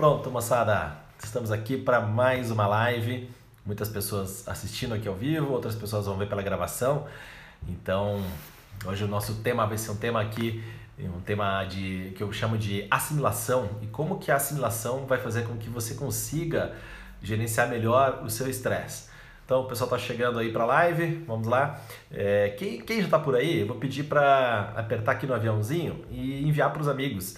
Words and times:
Pronto, 0.00 0.30
moçada, 0.30 0.96
estamos 1.22 1.52
aqui 1.52 1.76
para 1.76 2.00
mais 2.00 2.50
uma 2.50 2.66
live. 2.66 3.30
Muitas 3.66 3.86
pessoas 3.90 4.48
assistindo 4.48 4.94
aqui 4.94 5.06
ao 5.06 5.14
vivo, 5.14 5.52
outras 5.52 5.74
pessoas 5.74 6.06
vão 6.06 6.16
ver 6.16 6.26
pela 6.26 6.40
gravação. 6.40 7.06
Então, 7.68 8.24
hoje 8.86 9.04
o 9.04 9.06
nosso 9.06 9.42
tema 9.42 9.66
vai 9.66 9.76
ser 9.76 9.90
um 9.90 9.96
tema 9.96 10.22
aqui, 10.22 10.64
um 10.98 11.20
tema 11.20 11.64
de 11.64 12.14
que 12.16 12.22
eu 12.22 12.32
chamo 12.32 12.56
de 12.56 12.86
assimilação 12.90 13.68
e 13.82 13.88
como 13.88 14.18
que 14.18 14.30
a 14.30 14.36
assimilação 14.36 15.04
vai 15.04 15.18
fazer 15.18 15.46
com 15.46 15.58
que 15.58 15.68
você 15.68 15.92
consiga 15.92 16.72
gerenciar 17.22 17.68
melhor 17.68 18.22
o 18.24 18.30
seu 18.30 18.48
estresse. 18.48 19.10
Então, 19.44 19.60
o 19.60 19.64
pessoal 19.66 19.94
está 19.94 19.98
chegando 19.98 20.38
aí 20.38 20.50
para 20.50 20.62
a 20.62 20.66
live, 20.66 21.24
vamos 21.26 21.46
lá. 21.46 21.78
É, 22.10 22.54
quem, 22.58 22.80
quem 22.80 23.00
já 23.00 23.04
está 23.04 23.18
por 23.18 23.36
aí, 23.36 23.60
eu 23.60 23.66
vou 23.66 23.76
pedir 23.76 24.04
para 24.04 24.72
apertar 24.74 25.12
aqui 25.12 25.26
no 25.26 25.34
aviãozinho 25.34 26.02
e 26.10 26.42
enviar 26.48 26.72
para 26.72 26.80
os 26.80 26.88
amigos 26.88 27.36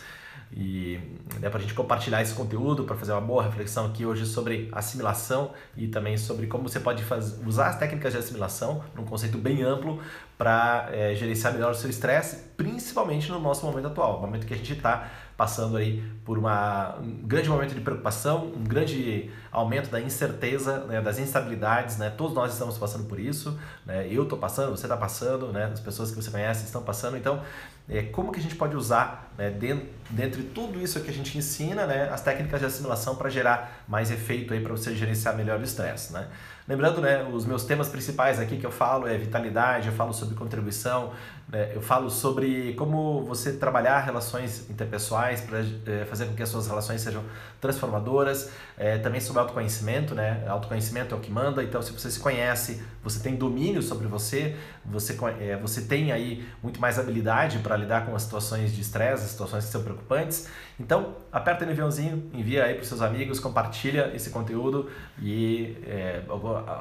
e 0.55 1.01
né, 1.41 1.49
para 1.49 1.59
a 1.59 1.63
gente 1.63 1.75
compartilhar 1.75 2.21
esse 2.21 2.35
conteúdo, 2.35 2.85
para 2.85 2.97
fazer 2.97 3.13
uma 3.13 3.21
boa 3.21 3.43
reflexão 3.43 3.87
aqui 3.87 4.05
hoje 4.05 4.27
sobre 4.27 4.69
assimilação 4.73 5.53
e 5.77 5.89
também 5.89 6.17
sobre 6.17 6.47
como 6.47 6.69
você 6.69 6.79
pode 6.79 7.03
fazer, 7.03 7.47
usar 7.47 7.69
as 7.69 7.79
técnicas 7.79 8.13
de 8.13 8.19
assimilação 8.19 8.85
num 8.95 9.05
conceito 9.05 9.39
bem 9.39 9.63
amplo 9.63 10.01
para 10.37 10.89
é, 10.93 11.15
gerenciar 11.15 11.53
melhor 11.53 11.73
o 11.73 11.75
seu 11.75 11.89
estresse, 11.89 12.51
principalmente 12.57 13.31
no 13.31 13.41
nosso 13.41 13.65
momento 13.65 13.87
atual, 13.89 14.21
momento 14.21 14.47
que 14.47 14.55
a 14.55 14.57
gente 14.57 14.73
está 14.73 15.11
passando 15.43 15.77
aí 15.77 16.01
por 16.25 16.39
uma, 16.39 16.95
um 17.01 17.27
grande 17.27 17.49
momento 17.49 17.75
de 17.75 17.81
preocupação, 17.81 18.53
um 18.57 18.63
grande 18.63 19.29
aumento 19.51 19.91
da 19.91 20.01
incerteza, 20.01 20.85
né, 20.85 21.01
das 21.03 21.19
instabilidades, 21.19 21.99
né? 21.99 22.11
Todos 22.11 22.33
nós 22.33 22.53
estamos 22.53 22.79
passando 22.79 23.09
por 23.09 23.19
isso, 23.19 23.59
né? 23.85 24.07
Eu 24.09 24.23
estou 24.23 24.39
passando, 24.39 24.71
você 24.71 24.87
está 24.87 24.97
passando, 24.97 25.53
né? 25.53 25.65
As 25.65 25.81
pessoas 25.81 26.11
que 26.11 26.17
você 26.17 26.31
conhece 26.31 26.65
estão 26.65 26.81
passando, 26.85 27.17
então 27.17 27.43
é, 27.89 28.03
como 28.03 28.31
que 28.31 28.39
a 28.39 28.43
gente 28.43 28.55
pode 28.55 28.77
usar, 28.77 29.33
né, 29.37 29.51
dentro, 29.51 29.85
dentre 30.11 30.45
tudo 30.45 30.81
isso 30.81 31.01
que 31.01 31.11
a 31.11 31.13
gente 31.13 31.37
ensina, 31.37 31.87
né, 31.87 32.09
as 32.11 32.21
técnicas 32.21 32.61
de 32.61 32.67
assimilação 32.67 33.17
para 33.17 33.29
gerar 33.29 33.83
mais 33.89 34.13
efeito 34.13 34.55
aí 34.55 34.61
para 34.61 34.71
você 34.71 34.95
gerenciar 34.95 35.37
melhor 35.37 35.59
o 35.59 35.65
estresse, 35.65 36.13
né? 36.13 36.29
Lembrando, 36.69 37.01
né, 37.01 37.25
os 37.25 37.45
meus 37.45 37.65
temas 37.65 37.89
principais 37.89 38.39
aqui 38.39 38.57
que 38.59 38.65
eu 38.65 38.71
falo 38.71 39.09
é 39.09 39.19
vitalidade, 39.19 39.89
eu 39.89 39.95
falo 39.95 40.13
sobre 40.13 40.37
contribuição, 40.37 41.13
né, 41.49 41.73
eu 41.75 41.83
falo 41.83 42.09
sobre 42.11 42.73
como 42.75 43.25
você 43.25 43.53
trabalhar 43.53 44.01
relações 44.01 44.69
interpessoais 44.71 45.41
para 45.41 45.59
é, 45.61 46.05
fazer 46.05 46.27
com 46.27 46.35
que 46.35 46.43
as 46.43 46.49
suas 46.49 46.67
relações 46.67 47.01
sejam 47.01 47.23
transformadoras, 47.61 48.51
é, 48.77 48.99
também 48.99 49.21
sobre 49.21 49.41
autoconhecimento, 49.41 50.15
né, 50.15 50.45
autoconhecimento 50.49 51.15
é 51.15 51.19
o 51.19 51.21
que 51.21 51.31
manda, 51.31 51.63
então 51.63 51.81
se 51.83 51.93
você 51.93 52.11
se 52.11 52.19
conhece, 52.19 52.83
você 53.03 53.21
tem 53.21 53.37
domínio 53.37 53.83
sobre 53.83 54.07
você, 54.07 54.57
você, 54.85 55.17
é, 55.41 55.57
você 55.57 55.83
tem 55.83 56.11
aí 56.11 56.45
muito 56.63 56.81
mais 56.81 56.99
habilidade 56.99 57.59
para 57.59 57.77
lidar 57.77 58.07
com 58.07 58.15
as 58.17 58.23
situações 58.23 58.75
de 58.75 58.81
estresse, 58.81 59.25
as 59.25 59.31
situações 59.31 59.65
que 59.67 59.71
são 59.71 59.83
preocupantes, 59.83 60.49
então 60.81 61.15
aperta 61.31 61.65
no 61.65 61.73
aviãozinho, 61.73 62.31
envia 62.33 62.65
aí 62.65 62.75
para 62.75 62.85
seus 62.85 63.01
amigos, 63.01 63.39
compartilha 63.39 64.11
esse 64.15 64.31
conteúdo 64.31 64.91
e 65.21 65.77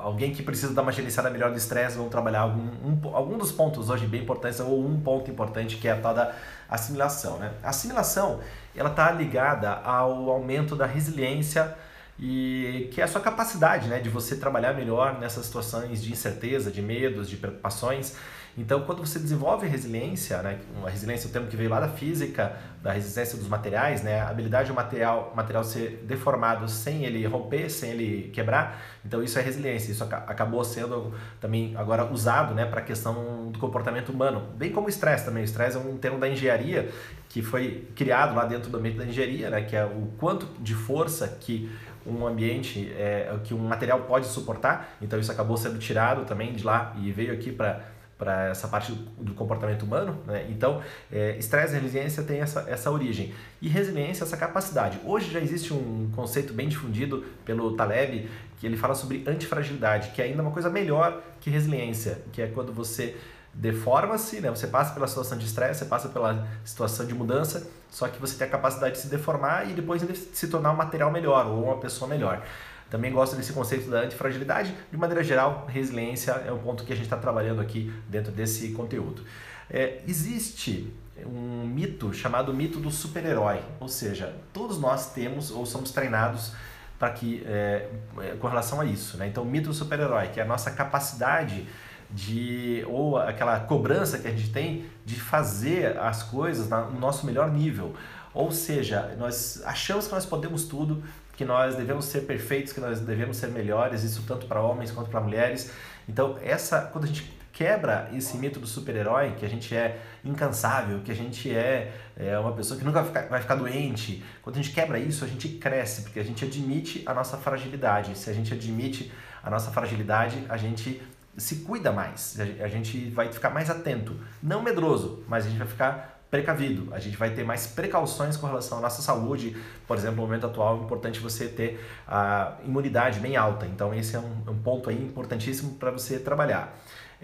alguém 0.03 0.34
que 0.34 0.42
precisa 0.42 0.73
dar 0.73 0.81
uma 0.81 0.92
gerenciada 0.92 1.30
melhor 1.30 1.52
do 1.52 1.58
estresse, 1.58 1.98
vamos 1.98 2.12
trabalhar 2.12 2.42
algum, 2.42 2.62
um, 2.62 3.16
algum 3.16 3.38
dos 3.38 3.52
pontos 3.52 3.90
hoje 3.90 4.08
bem 4.08 4.22
importantes, 4.22 4.51
ou 4.60 4.86
um 4.86 5.00
ponto 5.00 5.30
importante 5.32 5.78
que 5.78 5.88
é 5.88 5.92
a 5.92 5.98
tal 5.98 6.14
da 6.14 6.34
assimilação. 6.70 7.38
Né? 7.38 7.52
A 7.64 7.70
assimilação 7.70 8.40
ela 8.76 8.90
está 8.90 9.12
ligada 9.12 9.70
ao 9.70 10.30
aumento 10.30 10.76
da 10.76 10.86
resiliência 10.86 11.76
e 12.20 12.90
que 12.94 13.02
é 13.02 13.04
a 13.04 13.08
sua 13.08 13.22
capacidade 13.22 13.88
né, 13.88 14.00
de 14.00 14.10
você 14.10 14.36
trabalhar 14.36 14.74
melhor 14.74 15.20
nessas 15.20 15.46
situações 15.46 16.02
de 16.02 16.12
incerteza, 16.12 16.72
de 16.72 16.82
medos, 16.82 17.30
de 17.30 17.38
preocupações. 17.38 18.16
Então, 18.58 18.82
quando 18.82 19.00
você 19.00 19.18
desenvolve 19.18 19.66
resiliência, 19.66 20.42
né, 20.42 20.60
uma 20.78 20.90
resiliência 20.90 21.28
é 21.28 21.30
um 21.30 21.32
termo 21.32 21.48
que 21.48 21.56
veio 21.56 21.70
lá 21.70 21.80
da 21.80 21.88
física, 21.88 22.58
da 22.84 22.92
resistência 22.92 23.38
dos 23.38 23.48
materiais, 23.48 24.04
né, 24.04 24.20
a 24.20 24.30
habilidade 24.30 24.70
do 24.70 24.74
material, 24.74 25.32
material 25.36 25.64
ser 25.64 26.04
deformado 26.06 26.68
sem 26.68 27.06
ele 27.06 27.25
romper, 27.25 27.70
sem 27.70 27.92
ele 27.92 28.30
quebrar, 28.34 28.81
então 29.06 29.24
isso 29.24 29.40
é 29.40 29.42
resiliência. 29.42 29.92
Isso 29.92 30.03
acabou 30.03 30.64
sendo 30.64 31.14
também 31.40 31.74
agora 31.78 32.06
usado 32.12 32.53
né, 32.53 32.66
para 32.66 32.81
a 32.81 32.84
questão 32.84 33.50
do 33.52 33.59
comportamento 33.59 34.09
humano, 34.09 34.42
bem 34.58 34.72
como 34.72 34.88
o 34.88 34.90
estresse 34.90 35.24
também. 35.24 35.44
O 35.44 35.46
estresse 35.46 35.78
é 35.78 35.80
um 35.80 35.98
termo 35.98 36.20
da 36.20 36.28
engenharia 36.28 36.90
que 37.30 37.42
foi 37.42 37.88
criado 37.96 38.36
lá 38.36 38.46
dentro 38.46 38.70
do 38.70 38.78
ambiente 38.78 38.98
da 38.98 39.06
engenharia, 39.06 39.50
né, 39.50 39.62
que 39.62 39.75
é 39.75 39.86
o 39.86 40.12
quanto 40.18 40.46
de 40.59 40.75
força 40.75 41.28
que 41.40 41.72
um 42.06 42.25
ambiente, 42.25 42.92
é, 42.98 43.34
que 43.44 43.54
um 43.54 43.59
material 43.59 44.02
pode 44.02 44.25
suportar. 44.25 44.98
Então 45.02 45.20
isso 45.20 45.31
acabou 45.31 45.56
sendo 45.56 45.78
tirado 45.80 46.25
também 46.25 46.54
de 46.54 46.64
lá 46.64 46.94
e 47.00 47.12
veio 47.12 47.34
aqui 47.34 47.52
para 47.52 47.81
para 48.22 48.50
essa 48.50 48.68
parte 48.68 48.94
do 49.18 49.34
comportamento 49.34 49.82
humano. 49.82 50.16
Né? 50.28 50.46
Então, 50.48 50.80
é, 51.12 51.36
estresse 51.40 51.76
e 51.76 51.80
resiliência 51.80 52.22
tem 52.22 52.40
essa, 52.40 52.68
essa 52.70 52.92
origem. 52.92 53.34
E 53.59 53.68
resiliência, 53.68 54.24
essa 54.24 54.38
capacidade. 54.38 55.00
Hoje 55.04 55.32
já 55.32 55.40
existe 55.40 55.74
um 55.74 56.12
conceito 56.16 56.54
bem 56.54 56.70
difundido 56.70 57.26
pelo 57.44 57.76
Taleb, 57.76 58.30
que 58.60 58.68
ele 58.68 58.78
fala 58.78 58.94
sobre 58.94 59.24
antifragilidade, 59.26 60.12
que 60.12 60.22
é 60.22 60.26
ainda 60.26 60.44
uma 60.44 60.52
coisa 60.52 60.70
melhor 60.70 61.20
que 61.40 61.50
resiliência, 61.50 62.22
que 62.31 62.44
é 62.44 62.48
quando 62.48 62.72
você 62.72 63.18
deforma-se, 63.56 64.40
né? 64.40 64.52
você 64.52 64.68
passa 64.68 64.94
pela 64.94 65.08
situação 65.08 65.36
de 65.36 65.46
estresse, 65.46 65.80
você 65.80 65.86
passa 65.86 66.08
pela 66.08 66.48
situação 66.64 67.08
de 67.08 67.16
mudança, 67.16 67.68
só 67.90 68.08
que 68.08 68.22
você 68.22 68.38
tem 68.38 68.46
a 68.46 68.52
capacidade 68.52 68.94
de 68.94 69.02
se 69.02 69.08
deformar 69.08 69.68
e 69.68 69.74
depois 69.74 70.04
se 70.31 70.48
tornar 70.48 70.72
um 70.72 70.76
material 70.76 71.12
melhor 71.12 71.48
ou 71.48 71.64
uma 71.64 71.78
pessoa 71.78 72.08
melhor. 72.08 72.44
Também 72.91 73.09
gosto 73.09 73.38
desse 73.38 73.53
conceito 73.53 73.90
da 73.90 74.02
antifragilidade. 74.02 74.75
De 74.91 74.97
maneira 74.97 75.24
geral, 75.24 75.66
resiliência 75.68 76.34
é 76.46 76.52
um 76.52 76.59
ponto 76.59 76.84
que 76.84 76.91
a 76.91 76.96
gente 76.96 77.06
está 77.06 77.16
trabalhando 77.16 77.62
aqui 77.62 77.91
dentro 78.09 78.34
desse 78.34 78.74
conteúdo. 78.74 79.24
É, 79.69 80.02
existe 80.06 80.94
um 81.25 81.66
mito 81.66 82.13
chamado 82.13 82.53
mito 82.53 82.80
do 82.80 82.91
super-herói, 82.91 83.62
ou 83.80 83.88
seja, 83.88 84.35
todos 84.51 84.78
nós 84.78 85.13
temos 85.13 85.51
ou 85.51 85.66
somos 85.66 85.91
treinados 85.91 86.51
para 87.00 87.12
que 87.12 87.44
é, 87.47 87.88
é, 88.19 88.35
com 88.38 88.47
relação 88.47 88.81
a 88.81 88.85
isso, 88.85 89.18
né? 89.18 89.28
Então, 89.28 89.44
o 89.44 89.46
mito 89.46 89.69
do 89.69 89.74
super-herói, 89.74 90.28
que 90.28 90.41
é 90.41 90.44
a 90.44 90.46
nossa 90.46 90.69
capacidade 90.72 91.66
de 92.09 92.85
ou 92.90 93.18
aquela 93.18 93.57
cobrança 93.62 94.19
que 94.19 94.28
a 94.28 94.31
gente 94.31 94.51
tem 94.51 94.85
de 95.06 95.16
fazer 95.16 95.97
as 95.97 96.24
coisas 96.24 96.69
no 96.69 97.00
nosso 97.00 97.25
melhor 97.25 97.50
nível. 97.50 97.96
Ou 98.34 98.51
seja, 98.51 99.16
nós 99.18 99.62
achamos 99.66 100.07
que 100.07 100.13
nós 100.13 100.25
podemos 100.25 100.66
tudo, 100.66 101.03
que 101.41 101.46
nós 101.46 101.74
devemos 101.75 102.06
ser 102.06 102.22
perfeitos, 102.22 102.72
que 102.72 102.79
nós 102.79 103.00
devemos 103.00 103.35
ser 103.35 103.47
melhores, 103.47 104.03
isso 104.03 104.22
tanto 104.28 104.46
para 104.46 104.62
homens 104.62 104.91
quanto 104.91 105.09
para 105.09 105.19
mulheres. 105.19 105.72
Então, 106.07 106.38
essa 106.44 106.81
quando 106.81 107.06
a 107.06 107.07
gente 107.07 107.35
quebra 107.52 108.07
esse 108.13 108.38
mito 108.38 108.59
do 108.59 108.68
super-herói, 108.68 109.31
que 109.31 109.44
a 109.44 109.50
gente 109.50 109.75
é 109.75 110.00
incansável, 110.24 111.00
que 111.00 111.12
a 111.12 111.16
gente 111.16 111.50
é, 111.50 111.94
é 112.16 112.38
uma 112.38 112.51
pessoa 112.51 112.80
que 112.80 112.85
nunca 112.85 113.01
vai 113.01 113.07
ficar, 113.07 113.28
vai 113.28 113.41
ficar 113.41 113.56
doente, 113.56 114.24
quando 114.44 114.57
a 114.57 114.62
gente 114.62 114.72
quebra 114.72 115.00
isso, 115.00 115.25
a 115.25 115.28
gente 115.28 115.50
cresce, 115.50 116.03
porque 116.03 116.19
a 116.19 116.24
gente 116.24 116.46
admite 116.46 117.01
a 117.07 117.13
nossa 117.16 117.38
fragilidade. 117.38 118.16
Se 118.16 118.30
a 118.30 118.34
gente 118.34 118.53
admite 118.53 119.12
a 119.44 119.50
nossa 119.50 119.72
fragilidade, 119.72 120.46
a 120.47 120.57
gente 120.57 121.01
se 121.35 121.56
cuida 121.62 121.91
mais, 121.91 122.38
a 122.40 122.68
gente 122.68 123.09
vai 123.09 123.34
ficar 123.34 123.50
mais 123.50 123.68
atento, 123.68 124.16
não 124.44 124.62
medroso, 124.62 125.24
mas 125.28 125.47
a 125.47 125.50
gente 125.50 125.57
vai 125.57 125.68
ficar 125.68 126.21
precavido. 126.31 126.92
A 126.94 127.00
gente 127.00 127.18
vai 127.18 127.31
ter 127.31 127.44
mais 127.44 127.68
precauções 127.68 128.38
com 128.38 128.47
relação 128.47 128.78
à 128.78 128.81
nossa 128.81 129.02
saúde. 129.02 129.56
Por 129.86 129.97
exemplo, 129.97 130.16
no 130.16 130.22
momento 130.24 130.47
atual 130.47 130.80
é 130.80 130.84
importante 130.84 131.19
você 131.19 131.47
ter 131.47 131.86
a 132.08 132.53
imunidade 132.64 133.19
bem 133.19 133.36
alta. 133.36 133.68
Então 133.68 133.94
esse 133.94 134.16
é 134.16 134.19
um, 134.19 134.52
um 134.52 134.58
ponto 134.58 134.90
aí 134.90 134.96
importantíssimo 134.96 135.75
para 135.75 135.92
você 135.92 136.18
trabalhar. 136.18 136.74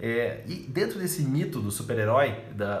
É, 0.00 0.42
e 0.46 0.54
dentro 0.54 0.98
desse 1.00 1.22
mito 1.22 1.58
do 1.58 1.72
super-herói 1.72 2.32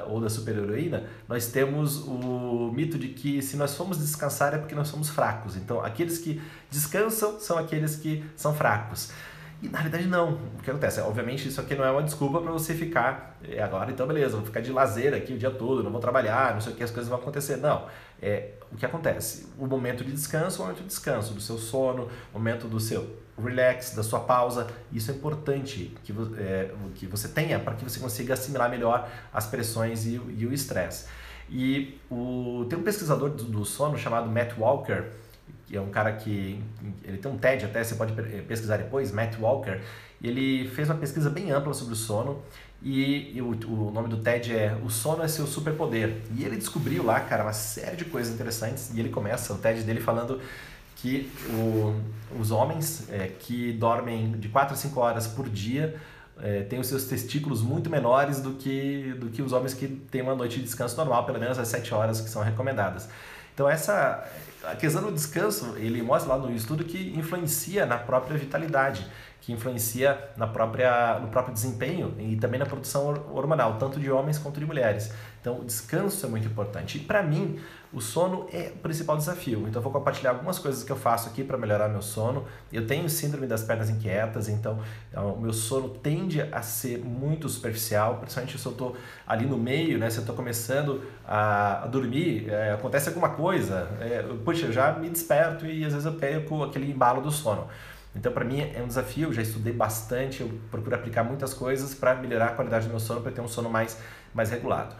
ou 0.06 0.20
da 0.20 0.30
super-heroína, 0.30 1.04
nós 1.26 1.48
temos 1.48 2.06
o 2.06 2.70
mito 2.72 2.96
de 2.96 3.08
que 3.08 3.42
se 3.42 3.56
nós 3.56 3.74
formos 3.74 3.98
descansar 3.98 4.54
é 4.54 4.58
porque 4.58 4.74
nós 4.74 4.86
somos 4.86 5.08
fracos. 5.08 5.56
Então, 5.56 5.84
aqueles 5.84 6.18
que 6.18 6.40
descansam 6.70 7.40
são 7.40 7.58
aqueles 7.58 7.96
que 7.96 8.24
são 8.36 8.54
fracos. 8.54 9.10
E 9.60 9.68
na 9.68 9.78
realidade 9.78 10.06
não. 10.06 10.34
O 10.34 10.62
que 10.62 10.70
acontece? 10.70 11.00
Obviamente 11.00 11.48
isso 11.48 11.60
aqui 11.60 11.74
não 11.74 11.84
é 11.84 11.90
uma 11.90 12.02
desculpa 12.02 12.40
para 12.40 12.52
você 12.52 12.74
ficar 12.74 13.36
é, 13.42 13.60
agora, 13.60 13.90
então 13.90 14.06
beleza, 14.06 14.36
vou 14.36 14.46
ficar 14.46 14.60
de 14.60 14.70
lazer 14.70 15.14
aqui 15.14 15.32
o 15.32 15.38
dia 15.38 15.50
todo, 15.50 15.82
não 15.82 15.90
vou 15.90 16.00
trabalhar, 16.00 16.54
não 16.54 16.60
sei 16.60 16.72
o 16.72 16.76
que, 16.76 16.84
as 16.84 16.90
coisas 16.90 17.08
vão 17.08 17.18
acontecer. 17.18 17.56
Não. 17.56 17.86
É, 18.22 18.50
o 18.70 18.76
que 18.76 18.86
acontece? 18.86 19.48
O 19.58 19.66
momento 19.66 20.04
de 20.04 20.12
descanso, 20.12 20.60
o 20.60 20.62
momento 20.64 20.82
de 20.82 20.88
descanso, 20.88 21.32
do 21.34 21.40
seu 21.40 21.58
sono, 21.58 22.08
o 22.32 22.38
momento 22.38 22.68
do 22.68 22.78
seu 22.78 23.16
relax, 23.36 23.94
da 23.94 24.02
sua 24.02 24.20
pausa. 24.20 24.68
Isso 24.92 25.10
é 25.10 25.14
importante 25.14 25.94
que, 26.04 26.12
é, 26.38 26.70
que 26.94 27.06
você 27.06 27.28
tenha 27.28 27.58
para 27.58 27.74
que 27.74 27.84
você 27.84 27.98
consiga 27.98 28.34
assimilar 28.34 28.70
melhor 28.70 29.08
as 29.32 29.46
pressões 29.46 30.06
e, 30.06 30.20
e 30.36 30.46
o 30.46 30.52
estresse. 30.52 31.06
E 31.50 31.98
o, 32.10 32.66
tem 32.68 32.78
um 32.78 32.82
pesquisador 32.82 33.30
do, 33.30 33.44
do 33.44 33.64
sono 33.64 33.96
chamado 33.96 34.28
Matt 34.28 34.58
Walker, 34.58 35.04
que 35.68 35.76
é 35.76 35.80
um 35.80 35.90
cara 35.90 36.12
que 36.12 36.58
ele 37.04 37.18
tem 37.18 37.30
um 37.30 37.36
TED 37.36 37.66
até, 37.66 37.84
você 37.84 37.94
pode 37.94 38.14
pesquisar 38.42 38.78
depois, 38.78 39.12
Matt 39.12 39.38
Walker, 39.38 39.78
e 40.20 40.26
ele 40.26 40.68
fez 40.70 40.88
uma 40.88 40.96
pesquisa 40.96 41.28
bem 41.28 41.50
ampla 41.50 41.74
sobre 41.74 41.92
o 41.92 41.96
sono 41.96 42.42
e, 42.82 43.36
e 43.36 43.42
o, 43.42 43.50
o, 43.50 43.90
nome 43.90 44.08
do 44.08 44.18
TED 44.18 44.56
é 44.56 44.78
O 44.84 44.88
Sono 44.88 45.22
é 45.22 45.28
Seu 45.28 45.46
Superpoder. 45.46 46.16
E 46.36 46.44
ele 46.44 46.56
descobriu 46.56 47.04
lá, 47.04 47.20
cara, 47.20 47.42
uma 47.42 47.52
série 47.52 47.96
de 47.96 48.04
coisas 48.04 48.32
interessantes 48.32 48.90
e 48.94 49.00
ele 49.00 49.08
começa 49.08 49.52
o 49.52 49.58
TED 49.58 49.82
dele 49.82 50.00
falando 50.00 50.40
que 50.96 51.30
o, 51.50 51.94
os 52.40 52.50
homens 52.50 53.08
é, 53.10 53.28
que 53.38 53.72
dormem 53.72 54.32
de 54.32 54.48
4 54.48 54.74
a 54.74 54.76
5 54.76 55.00
horas 55.00 55.26
por 55.26 55.48
dia 55.48 55.96
é, 56.40 56.62
têm 56.62 56.78
os 56.78 56.86
seus 56.86 57.04
testículos 57.04 57.62
muito 57.62 57.90
menores 57.90 58.40
do 58.40 58.52
que, 58.52 59.14
do 59.18 59.28
que 59.28 59.42
os 59.42 59.52
homens 59.52 59.74
que 59.74 59.88
têm 59.88 60.22
uma 60.22 60.34
noite 60.34 60.56
de 60.56 60.62
descanso 60.62 60.96
normal, 60.96 61.26
pelo 61.26 61.38
menos 61.38 61.58
as 61.58 61.68
7 61.68 61.92
horas 61.94 62.20
que 62.20 62.30
são 62.30 62.42
recomendadas. 62.42 63.08
Então 63.54 63.68
essa 63.68 64.24
a 64.64 64.74
questão 64.74 65.02
do 65.02 65.12
descanso, 65.12 65.74
ele 65.76 66.02
mostra 66.02 66.34
lá 66.34 66.38
no 66.38 66.54
estudo 66.54 66.84
que 66.84 67.16
influencia 67.16 67.86
na 67.86 67.96
própria 67.96 68.36
vitalidade, 68.36 69.06
que 69.40 69.52
influencia 69.52 70.30
na 70.36 70.46
própria, 70.46 71.18
no 71.20 71.28
próprio 71.28 71.54
desempenho 71.54 72.14
e 72.18 72.36
também 72.36 72.58
na 72.58 72.66
produção 72.66 73.08
hormonal, 73.32 73.78
tanto 73.78 73.98
de 73.98 74.10
homens 74.10 74.38
quanto 74.38 74.60
de 74.60 74.66
mulheres. 74.66 75.12
Então, 75.40 75.60
o 75.60 75.64
descanso 75.64 76.26
é 76.26 76.28
muito 76.28 76.46
importante. 76.46 76.98
E 76.98 77.00
para 77.00 77.22
mim, 77.22 77.58
o 77.92 78.00
sono 78.00 78.46
é 78.52 78.72
o 78.74 78.78
principal 78.78 79.16
desafio. 79.16 79.60
Então, 79.60 79.80
eu 79.80 79.82
vou 79.82 79.92
compartilhar 79.92 80.30
algumas 80.30 80.58
coisas 80.58 80.82
que 80.82 80.90
eu 80.90 80.96
faço 80.96 81.28
aqui 81.28 81.42
para 81.42 81.56
melhorar 81.56 81.88
meu 81.88 82.02
sono. 82.02 82.44
Eu 82.72 82.86
tenho 82.86 83.08
síndrome 83.08 83.46
das 83.46 83.62
pernas 83.62 83.88
inquietas, 83.88 84.48
então 84.48 84.80
é, 85.12 85.18
o 85.18 85.38
meu 85.38 85.52
sono 85.52 85.88
tende 85.88 86.42
a 86.42 86.60
ser 86.60 86.98
muito 86.98 87.48
superficial, 87.48 88.16
principalmente 88.16 88.58
se 88.58 88.66
eu 88.66 88.72
estou 88.72 88.96
ali 89.26 89.46
no 89.46 89.56
meio, 89.56 89.98
né? 89.98 90.10
Se 90.10 90.18
eu 90.18 90.22
estou 90.22 90.36
começando 90.36 91.02
a, 91.26 91.86
dormir, 91.86 92.50
é, 92.50 92.72
acontece 92.72 93.08
alguma 93.08 93.30
coisa, 93.30 93.88
é, 94.00 94.22
puxa, 94.44 94.66
eu 94.66 94.72
já 94.72 94.92
me 94.92 95.08
desperto 95.08 95.64
e 95.64 95.84
às 95.84 95.92
vezes 95.92 96.04
eu 96.04 96.14
perco 96.14 96.64
aquele 96.64 96.90
embalo 96.90 97.22
do 97.22 97.30
sono. 97.30 97.68
Então, 98.18 98.32
para 98.32 98.44
mim 98.44 98.60
é 98.60 98.82
um 98.82 98.88
desafio, 98.88 99.28
eu 99.28 99.32
já 99.32 99.42
estudei 99.42 99.72
bastante, 99.72 100.40
eu 100.40 100.50
procuro 100.72 100.96
aplicar 100.96 101.22
muitas 101.22 101.54
coisas 101.54 101.94
para 101.94 102.16
melhorar 102.16 102.46
a 102.46 102.50
qualidade 102.50 102.86
do 102.86 102.90
meu 102.90 102.98
sono, 102.98 103.20
para 103.20 103.30
ter 103.30 103.40
um 103.40 103.46
sono 103.46 103.70
mais, 103.70 103.96
mais 104.34 104.50
regulado. 104.50 104.96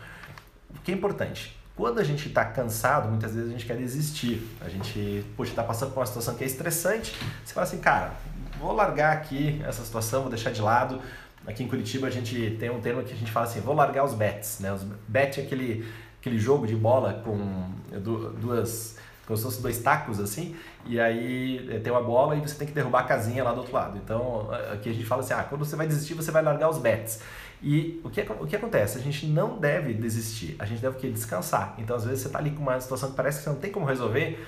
O 0.71 0.79
que 0.81 0.93
é 0.93 0.95
importante? 0.95 1.59
Quando 1.75 1.99
a 1.99 2.05
gente 2.05 2.29
está 2.29 2.45
cansado, 2.45 3.09
muitas 3.09 3.35
vezes 3.35 3.49
a 3.49 3.53
gente 3.53 3.67
quer 3.67 3.77
desistir. 3.77 4.47
A 4.61 4.69
gente, 4.69 5.25
poxa, 5.37 5.51
está 5.51 5.65
passando 5.65 5.93
por 5.93 5.99
uma 5.99 6.07
situação 6.07 6.37
que 6.37 6.45
é 6.45 6.47
estressante. 6.47 7.13
Você 7.45 7.53
fala 7.53 7.67
assim, 7.67 7.79
cara, 7.79 8.13
vou 8.61 8.73
largar 8.73 9.13
aqui 9.17 9.61
essa 9.67 9.85
situação, 9.85 10.23
vou 10.23 10.31
deixar 10.31 10.53
de 10.53 10.63
lado. 10.63 11.01
Aqui 11.45 11.65
em 11.65 11.69
Curitiba 11.69 12.07
a 12.07 12.11
gente 12.11 12.57
tem 12.61 12.71
um 12.71 12.81
termo 12.81 13.03
que 13.03 13.13
a 13.13 13.17
gente 13.17 13.33
fala 13.33 13.47
assim, 13.47 13.61
vou 13.61 13.75
largar 13.75 14.05
os 14.05 14.15
bets. 14.15 14.61
Né? 14.61 14.73
Os 14.73 14.85
bet 15.09 15.41
é 15.41 15.43
aquele, 15.43 15.85
aquele 16.21 16.39
jogo 16.39 16.69
de 16.69 16.77
bola 16.77 17.21
com 17.25 17.69
duas 18.41 18.97
como 19.29 19.37
se 19.37 19.45
fossem 19.45 19.61
dois 19.61 19.79
tacos 19.79 20.19
assim, 20.19 20.57
e 20.87 20.99
aí 20.99 21.69
eh, 21.71 21.79
tem 21.79 21.93
uma 21.93 22.03
bola 22.03 22.35
e 22.35 22.41
você 22.41 22.55
tem 22.55 22.67
que 22.67 22.73
derrubar 22.73 23.01
a 23.01 23.05
casinha 23.05 23.45
lá 23.45 23.53
do 23.53 23.59
outro 23.59 23.75
lado. 23.75 24.01
Então 24.03 24.49
aqui 24.73 24.89
a 24.89 24.93
gente 24.93 25.05
fala 25.05 25.23
assim, 25.23 25.35
ah, 25.35 25.45
quando 25.45 25.65
você 25.65 25.77
vai 25.77 25.87
desistir, 25.87 26.15
você 26.15 26.31
vai 26.31 26.43
largar 26.43 26.71
os 26.71 26.79
bets. 26.79 27.21
E 27.63 28.01
o 28.05 28.09
que, 28.11 28.21
o 28.21 28.47
que 28.47 28.57
acontece? 28.57 28.99
A 28.99 29.01
gente 29.01 29.27
não 29.27 29.59
deve 29.59 29.93
desistir, 29.93 30.57
a 30.59 30.65
gente 30.65 30.81
deve 30.81 30.97
o 30.97 31.01
quê? 31.01 31.11
descansar. 31.11 31.75
Então, 31.79 31.97
às 31.97 32.05
vezes, 32.05 32.21
você 32.21 32.29
está 32.29 32.39
ali 32.39 32.53
com 32.53 32.63
uma 32.63 32.81
situação 32.81 33.11
que 33.11 33.17
parece 33.17 33.39
que 33.39 33.45
você 33.45 33.51
não 33.51 33.57
tem 33.57 33.71
como 33.71 33.85
resolver. 33.85 34.47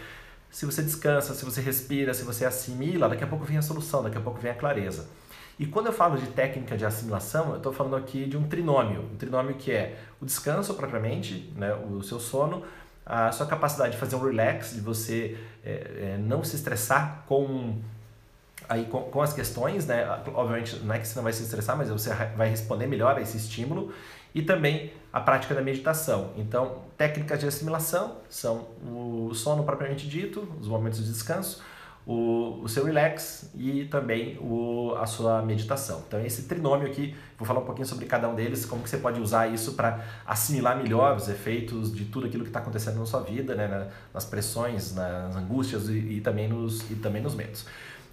Se 0.50 0.64
você 0.64 0.82
descansa, 0.82 1.34
se 1.34 1.44
você 1.44 1.60
respira, 1.60 2.14
se 2.14 2.24
você 2.24 2.44
assimila, 2.44 3.08
daqui 3.08 3.22
a 3.22 3.26
pouco 3.26 3.44
vem 3.44 3.58
a 3.58 3.62
solução, 3.62 4.02
daqui 4.02 4.16
a 4.16 4.20
pouco 4.20 4.40
vem 4.40 4.50
a 4.50 4.54
clareza. 4.54 5.08
E 5.60 5.66
quando 5.66 5.86
eu 5.86 5.92
falo 5.92 6.16
de 6.16 6.26
técnica 6.28 6.74
de 6.74 6.86
assimilação, 6.86 7.50
eu 7.50 7.56
estou 7.58 7.70
falando 7.70 7.94
aqui 7.94 8.24
de 8.24 8.36
um 8.36 8.44
trinômio. 8.44 9.02
Um 9.12 9.16
trinômio 9.16 9.56
que 9.56 9.70
é 9.70 9.98
o 10.18 10.24
descanso 10.24 10.72
propriamente, 10.72 11.52
né, 11.54 11.74
o 11.74 12.02
seu 12.02 12.18
sono, 12.18 12.62
a 13.12 13.32
sua 13.32 13.44
capacidade 13.44 13.92
de 13.92 13.98
fazer 13.98 14.14
um 14.14 14.24
relax, 14.24 14.72
de 14.72 14.80
você 14.80 15.36
é, 15.64 15.70
é, 16.14 16.18
não 16.18 16.44
se 16.44 16.54
estressar 16.54 17.24
com 17.26 17.76
aí 18.68 18.84
com, 18.84 19.02
com, 19.02 19.20
as 19.20 19.32
questões, 19.32 19.84
né? 19.84 20.06
Obviamente 20.32 20.76
não 20.76 20.94
é 20.94 21.00
que 21.00 21.08
você 21.08 21.16
não 21.16 21.24
vai 21.24 21.32
se 21.32 21.42
estressar, 21.42 21.76
mas 21.76 21.88
você 21.88 22.14
vai 22.36 22.48
responder 22.48 22.86
melhor 22.86 23.16
a 23.16 23.20
esse 23.20 23.36
estímulo 23.36 23.92
e 24.32 24.42
também 24.42 24.92
a 25.12 25.20
prática 25.20 25.52
da 25.56 25.60
meditação. 25.60 26.30
Então, 26.36 26.82
técnicas 26.96 27.40
de 27.40 27.48
assimilação 27.48 28.18
são 28.28 28.68
o 28.86 29.34
sono 29.34 29.64
propriamente 29.64 30.08
dito, 30.08 30.48
os 30.60 30.68
momentos 30.68 31.04
de 31.04 31.10
descanso, 31.10 31.60
o, 32.06 32.60
o 32.62 32.68
seu 32.68 32.84
relax 32.84 33.50
e 33.54 33.84
também 33.84 34.38
o, 34.40 34.94
a 34.98 35.06
sua 35.06 35.42
meditação. 35.42 36.02
Então, 36.06 36.20
esse 36.24 36.44
trinômio 36.44 36.86
aqui, 36.86 37.14
vou 37.38 37.46
falar 37.46 37.60
um 37.60 37.64
pouquinho 37.64 37.86
sobre 37.86 38.06
cada 38.06 38.28
um 38.28 38.34
deles, 38.34 38.64
como 38.64 38.82
que 38.82 38.90
você 38.90 38.98
pode 38.98 39.20
usar 39.20 39.48
isso 39.48 39.74
para 39.74 40.04
assimilar 40.26 40.76
melhor 40.76 41.16
os 41.16 41.28
efeitos 41.28 41.94
de 41.94 42.06
tudo 42.06 42.26
aquilo 42.26 42.42
que 42.42 42.50
está 42.50 42.60
acontecendo 42.60 42.98
na 42.98 43.06
sua 43.06 43.20
vida, 43.20 43.54
né? 43.54 43.90
nas 44.12 44.24
pressões, 44.24 44.94
nas 44.94 45.36
angústias 45.36 45.88
e, 45.88 45.98
e, 45.98 46.20
também, 46.20 46.48
nos, 46.48 46.90
e 46.90 46.94
também 46.94 47.22
nos 47.22 47.34
medos. 47.34 47.66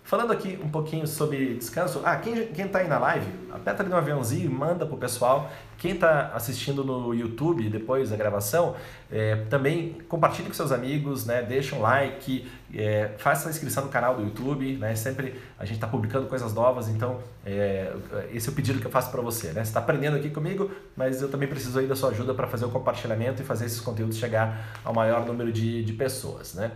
Falando 0.07 0.31
aqui 0.31 0.57
um 0.63 0.69
pouquinho 0.69 1.05
sobre 1.05 1.55
descanso, 1.55 2.01
ah, 2.05 2.15
quem 2.15 2.65
está 2.65 2.79
aí 2.79 2.87
na 2.87 2.97
live, 2.97 3.27
aperta 3.51 3.83
ali 3.83 3.89
no 3.89 3.97
aviãozinho 3.97 4.45
e 4.45 4.47
manda 4.47 4.85
para 4.85 4.95
o 4.95 4.97
pessoal. 4.97 5.51
Quem 5.77 5.95
está 5.95 6.31
assistindo 6.33 6.81
no 6.81 7.13
YouTube 7.13 7.69
depois 7.69 8.09
da 8.09 8.15
gravação, 8.15 8.73
é, 9.11 9.35
também 9.49 9.97
compartilhe 10.07 10.47
com 10.47 10.53
seus 10.53 10.71
amigos, 10.71 11.25
né? 11.25 11.41
deixa 11.41 11.75
um 11.75 11.81
like, 11.81 12.49
é, 12.73 13.15
faça 13.17 13.49
a 13.49 13.51
inscrição 13.51 13.83
no 13.83 13.89
canal 13.89 14.15
do 14.15 14.23
YouTube, 14.23 14.77
né? 14.77 14.95
sempre 14.95 15.41
a 15.59 15.65
gente 15.65 15.75
está 15.75 15.87
publicando 15.87 16.25
coisas 16.27 16.53
novas, 16.53 16.87
então 16.87 17.19
é, 17.45 17.93
esse 18.31 18.47
é 18.47 18.51
o 18.53 18.55
pedido 18.55 18.79
que 18.79 18.87
eu 18.87 18.91
faço 18.91 19.11
para 19.11 19.21
você. 19.21 19.47
Né? 19.47 19.55
Você 19.55 19.71
está 19.71 19.81
aprendendo 19.81 20.15
aqui 20.15 20.29
comigo, 20.29 20.71
mas 20.95 21.21
eu 21.21 21.27
também 21.27 21.49
preciso 21.49 21.79
aí 21.79 21.85
da 21.85 21.97
sua 21.97 22.11
ajuda 22.11 22.33
para 22.33 22.47
fazer 22.47 22.63
o 22.63 22.69
compartilhamento 22.69 23.41
e 23.41 23.45
fazer 23.45 23.65
esses 23.65 23.81
conteúdos 23.81 24.15
chegar 24.15 24.79
ao 24.85 24.93
maior 24.93 25.25
número 25.25 25.51
de, 25.51 25.83
de 25.83 25.91
pessoas. 25.91 26.53
Né? 26.53 26.71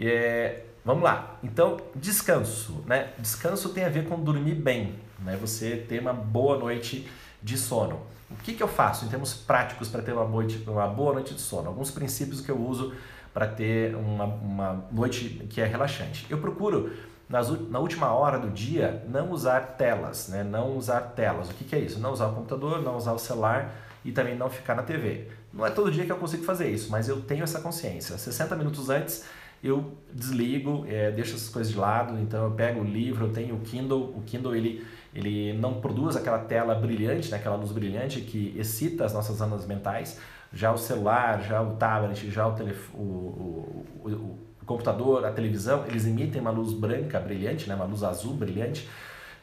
É, 0.00 0.60
Vamos 0.84 1.04
lá. 1.04 1.38
Então, 1.44 1.76
descanso, 1.94 2.82
né? 2.86 3.12
Descanso 3.18 3.68
tem 3.68 3.84
a 3.84 3.88
ver 3.88 4.08
com 4.08 4.18
dormir 4.18 4.56
bem, 4.56 4.96
né? 5.20 5.36
Você 5.40 5.76
ter 5.76 6.00
uma 6.00 6.12
boa 6.12 6.58
noite 6.58 7.08
de 7.40 7.56
sono. 7.56 8.00
O 8.28 8.34
que, 8.42 8.54
que 8.54 8.62
eu 8.62 8.66
faço 8.66 9.04
em 9.04 9.08
termos 9.08 9.32
práticos 9.32 9.88
para 9.88 10.02
ter 10.02 10.12
uma, 10.12 10.24
noite, 10.24 10.64
uma 10.66 10.88
boa 10.88 11.12
noite 11.12 11.34
de 11.34 11.40
sono? 11.40 11.68
Alguns 11.68 11.92
princípios 11.92 12.40
que 12.40 12.50
eu 12.50 12.60
uso 12.60 12.92
para 13.32 13.46
ter 13.46 13.94
uma, 13.94 14.24
uma 14.24 14.84
noite 14.90 15.46
que 15.50 15.60
é 15.60 15.66
relaxante. 15.66 16.26
Eu 16.28 16.38
procuro, 16.38 16.92
nas, 17.28 17.48
na 17.70 17.78
última 17.78 18.12
hora 18.12 18.38
do 18.38 18.50
dia, 18.50 19.04
não 19.08 19.30
usar 19.30 19.60
telas, 19.78 20.28
né? 20.28 20.42
Não 20.42 20.76
usar 20.76 21.00
telas. 21.00 21.48
O 21.48 21.54
que, 21.54 21.62
que 21.62 21.76
é 21.76 21.78
isso? 21.78 22.00
Não 22.00 22.12
usar 22.12 22.26
o 22.26 22.34
computador, 22.34 22.82
não 22.82 22.96
usar 22.96 23.12
o 23.12 23.20
celular 23.20 23.72
e 24.04 24.10
também 24.10 24.36
não 24.36 24.50
ficar 24.50 24.74
na 24.74 24.82
TV. 24.82 25.28
Não 25.52 25.64
é 25.64 25.70
todo 25.70 25.92
dia 25.92 26.04
que 26.04 26.10
eu 26.10 26.16
consigo 26.16 26.42
fazer 26.42 26.68
isso, 26.68 26.90
mas 26.90 27.08
eu 27.08 27.20
tenho 27.20 27.44
essa 27.44 27.60
consciência. 27.60 28.18
60 28.18 28.56
minutos 28.56 28.90
antes 28.90 29.24
eu 29.62 29.96
desligo, 30.12 30.84
é, 30.88 31.10
deixo 31.12 31.36
essas 31.36 31.48
coisas 31.48 31.72
de 31.72 31.78
lado, 31.78 32.18
então 32.18 32.44
eu 32.44 32.50
pego 32.50 32.80
o 32.80 32.84
livro, 32.84 33.26
eu 33.26 33.32
tenho 33.32 33.54
o 33.54 33.60
Kindle, 33.60 34.12
o 34.16 34.22
Kindle 34.26 34.56
ele, 34.56 34.84
ele 35.14 35.52
não 35.52 35.80
produz 35.80 36.16
aquela 36.16 36.40
tela 36.40 36.74
brilhante, 36.74 37.30
né, 37.30 37.36
aquela 37.36 37.54
luz 37.54 37.70
brilhante 37.70 38.20
que 38.22 38.54
excita 38.58 39.04
as 39.04 39.14
nossas 39.14 39.36
zonas 39.36 39.64
mentais, 39.64 40.18
já 40.52 40.72
o 40.72 40.76
celular, 40.76 41.40
já 41.42 41.62
o 41.62 41.76
tablet, 41.76 42.28
já 42.28 42.46
o, 42.46 42.52
telef 42.54 42.90
o, 42.92 42.98
o, 42.98 43.86
o, 44.04 44.08
o 44.10 44.66
computador, 44.66 45.24
a 45.24 45.30
televisão, 45.30 45.84
eles 45.86 46.06
emitem 46.06 46.40
uma 46.40 46.50
luz 46.50 46.72
branca 46.72 47.20
brilhante, 47.20 47.68
né, 47.68 47.76
uma 47.76 47.84
luz 47.84 48.02
azul 48.02 48.34
brilhante, 48.34 48.88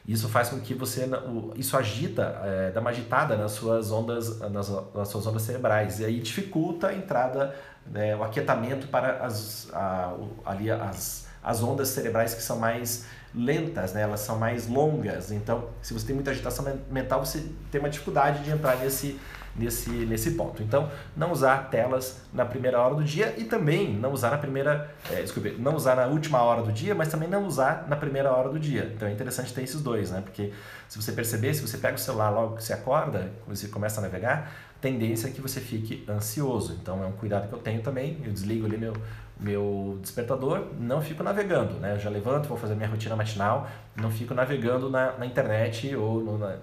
isso 0.06 0.28
faz 0.28 0.48
com 0.48 0.58
que 0.60 0.74
você 0.74 1.08
isso 1.56 1.76
agita 1.76 2.40
é, 2.42 2.70
dá 2.70 2.80
uma 2.80 2.90
agitada 2.90 3.36
nas 3.36 3.52
suas 3.52 3.92
ondas 3.92 4.40
nas, 4.40 4.68
nas 4.94 5.08
suas 5.08 5.26
ondas 5.26 5.42
cerebrais. 5.42 6.00
E 6.00 6.04
aí 6.04 6.20
dificulta 6.20 6.88
a 6.88 6.94
entrada 6.94 7.54
né, 7.86 8.16
o 8.16 8.22
aquietamento 8.22 8.88
para 8.88 9.24
as, 9.24 9.68
a, 9.72 10.14
ali 10.44 10.70
as, 10.70 11.26
as 11.42 11.62
ondas 11.62 11.88
cerebrais 11.88 12.34
que 12.34 12.42
são 12.42 12.58
mais 12.58 13.04
lentas, 13.34 13.92
né? 13.92 14.02
elas 14.02 14.20
são 14.20 14.38
mais 14.38 14.66
longas. 14.66 15.30
Então, 15.30 15.68
se 15.80 15.92
você 15.94 16.06
tem 16.06 16.14
muita 16.14 16.30
agitação 16.30 16.64
mental, 16.90 17.24
você 17.24 17.44
tem 17.70 17.80
uma 17.80 17.90
dificuldade 17.90 18.42
de 18.42 18.50
entrar 18.50 18.76
nesse, 18.76 19.18
nesse, 19.56 19.90
nesse 19.90 20.32
ponto. 20.32 20.62
Então, 20.62 20.90
não 21.16 21.32
usar 21.32 21.70
telas 21.70 22.22
na 22.32 22.44
primeira 22.44 22.80
hora 22.80 22.94
do 22.94 23.04
dia 23.04 23.34
e 23.36 23.44
também 23.44 23.94
não 23.94 24.12
usar 24.12 24.30
na 24.30 24.38
primeira, 24.38 24.94
é, 25.10 25.22
desculpe, 25.22 25.56
não 25.58 25.74
usar 25.74 25.96
na 25.96 26.06
última 26.06 26.42
hora 26.42 26.62
do 26.62 26.72
dia, 26.72 26.94
mas 26.94 27.08
também 27.08 27.28
não 27.28 27.46
usar 27.46 27.86
na 27.88 27.96
primeira 27.96 28.30
hora 28.32 28.48
do 28.48 28.58
dia. 28.58 28.92
Então, 28.94 29.08
é 29.08 29.12
interessante 29.12 29.52
ter 29.52 29.62
esses 29.62 29.80
dois, 29.80 30.10
né? 30.10 30.20
Porque 30.20 30.52
se 30.88 31.00
você 31.00 31.12
perceber, 31.12 31.54
se 31.54 31.60
você 31.60 31.78
pega 31.78 31.94
o 31.94 31.98
celular 31.98 32.30
logo 32.30 32.56
que 32.56 32.64
você 32.64 32.72
acorda, 32.72 33.30
você 33.46 33.68
começa 33.68 34.00
a 34.00 34.02
navegar, 34.02 34.52
tendência 34.80 35.28
é 35.28 35.30
que 35.30 35.40
você 35.40 35.60
fique 35.60 36.04
ansioso. 36.08 36.78
Então 36.80 37.02
é 37.02 37.06
um 37.06 37.12
cuidado 37.12 37.48
que 37.48 37.54
eu 37.54 37.58
tenho 37.58 37.82
também. 37.82 38.18
Eu 38.24 38.32
desligo 38.32 38.66
ali 38.66 38.76
meu, 38.76 38.94
meu 39.38 39.98
despertador, 40.00 40.68
não 40.78 41.00
fico 41.00 41.22
navegando, 41.22 41.74
né? 41.74 41.94
Eu 41.94 41.98
já 41.98 42.10
levanto, 42.10 42.48
vou 42.48 42.56
fazer 42.56 42.74
minha 42.74 42.88
rotina 42.88 43.14
matinal, 43.14 43.68
não 43.96 44.10
fico 44.10 44.34
navegando 44.34 44.90
na, 44.90 45.12
na 45.12 45.26
internet 45.26 45.94
ou 45.94 46.20
no, 46.20 46.38
na, 46.38 46.56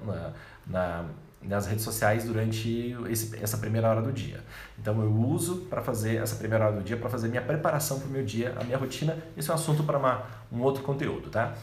na, 0.65 1.06
nas 1.41 1.67
redes 1.67 1.84
sociais 1.84 2.25
durante 2.25 2.96
esse, 3.10 3.36
essa 3.41 3.58
primeira 3.58 3.89
hora 3.89 4.01
do 4.01 4.12
dia. 4.12 4.44
Então 4.79 5.01
eu 5.01 5.12
uso 5.12 5.65
para 5.70 5.82
fazer 5.82 6.17
essa 6.17 6.36
primeira 6.36 6.65
hora 6.65 6.75
do 6.77 6.84
dia 6.84 6.98
para 6.98 7.10
fazer 7.10 7.27
minha 7.27 7.41
preparação 7.41 8.00
para 8.00 8.08
o 8.08 8.12
meu 8.12 8.25
dia, 8.25 8.56
a 8.60 8.63
minha 8.63 8.77
rotina. 8.77 9.17
Isso 9.36 9.51
é 9.51 9.53
um 9.53 9.56
assunto 9.56 9.84
para 9.84 10.25
um 10.51 10.62
outro 10.62 10.84
conteúdo, 10.84 11.29
tá? 11.29 11.53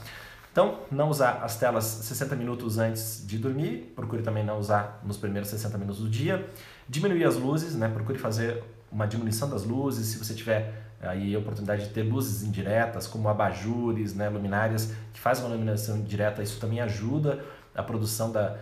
Então, 0.55 0.79
não 0.89 1.09
usar 1.09 1.41
as 1.43 1.57
telas 1.59 1.85
60 1.85 2.37
minutos 2.37 2.79
antes 2.79 3.27
de 3.27 3.39
dormir, 3.39 3.93
procure 3.97 4.23
também 4.23 4.45
não 4.45 4.57
usar 4.57 5.01
nos 5.05 5.17
primeiros 5.17 5.51
60 5.51 5.77
minutos 5.79 6.01
do 6.01 6.09
dia. 6.09 6.49
Diminuir 6.89 7.25
as 7.25 7.35
luzes, 7.35 7.75
né? 7.75 7.89
procure 7.89 8.21
fazer 8.21 8.63
uma 8.93 9.05
diminuição 9.05 9.51
das 9.51 9.65
luzes, 9.65 10.07
se 10.07 10.19
você 10.19 10.33
tiver 10.33 10.73
aí 11.01 11.35
a 11.35 11.41
oportunidade 11.41 11.89
de 11.89 11.91
ter 11.91 12.03
luzes 12.03 12.45
indiretas, 12.45 13.09
como 13.09 13.29
abajures, 13.29 14.15
né, 14.15 14.29
luminárias, 14.29 14.93
que 15.13 15.19
fazem 15.19 15.45
uma 15.45 15.51
iluminação 15.51 16.01
direta, 16.03 16.41
isso 16.41 16.61
também 16.61 16.81
ajuda 16.81 17.45
a 17.75 17.83
produção 17.83 18.31
da, 18.31 18.57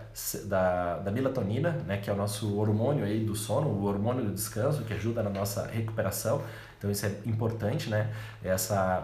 da, 0.45 0.99
da, 0.99 1.11
melatonina, 1.11 1.73
né, 1.87 1.99
que 1.99 2.09
é 2.09 2.13
o 2.13 2.17
nosso 2.17 2.57
hormônio 2.59 3.05
aí 3.05 3.25
do 3.25 3.35
sono, 3.35 3.69
o 3.69 3.85
hormônio 3.85 4.25
do 4.25 4.33
descanso, 4.33 4.83
que 4.85 4.95
ajuda 4.95 5.23
na 5.23 5.31
nossa 5.31 5.67
recuperação. 5.67 6.41
Então 6.79 6.91
isso 6.91 7.05
é 7.05 7.15
importante, 7.27 7.91
né? 7.91 8.11
Essa 8.43 9.03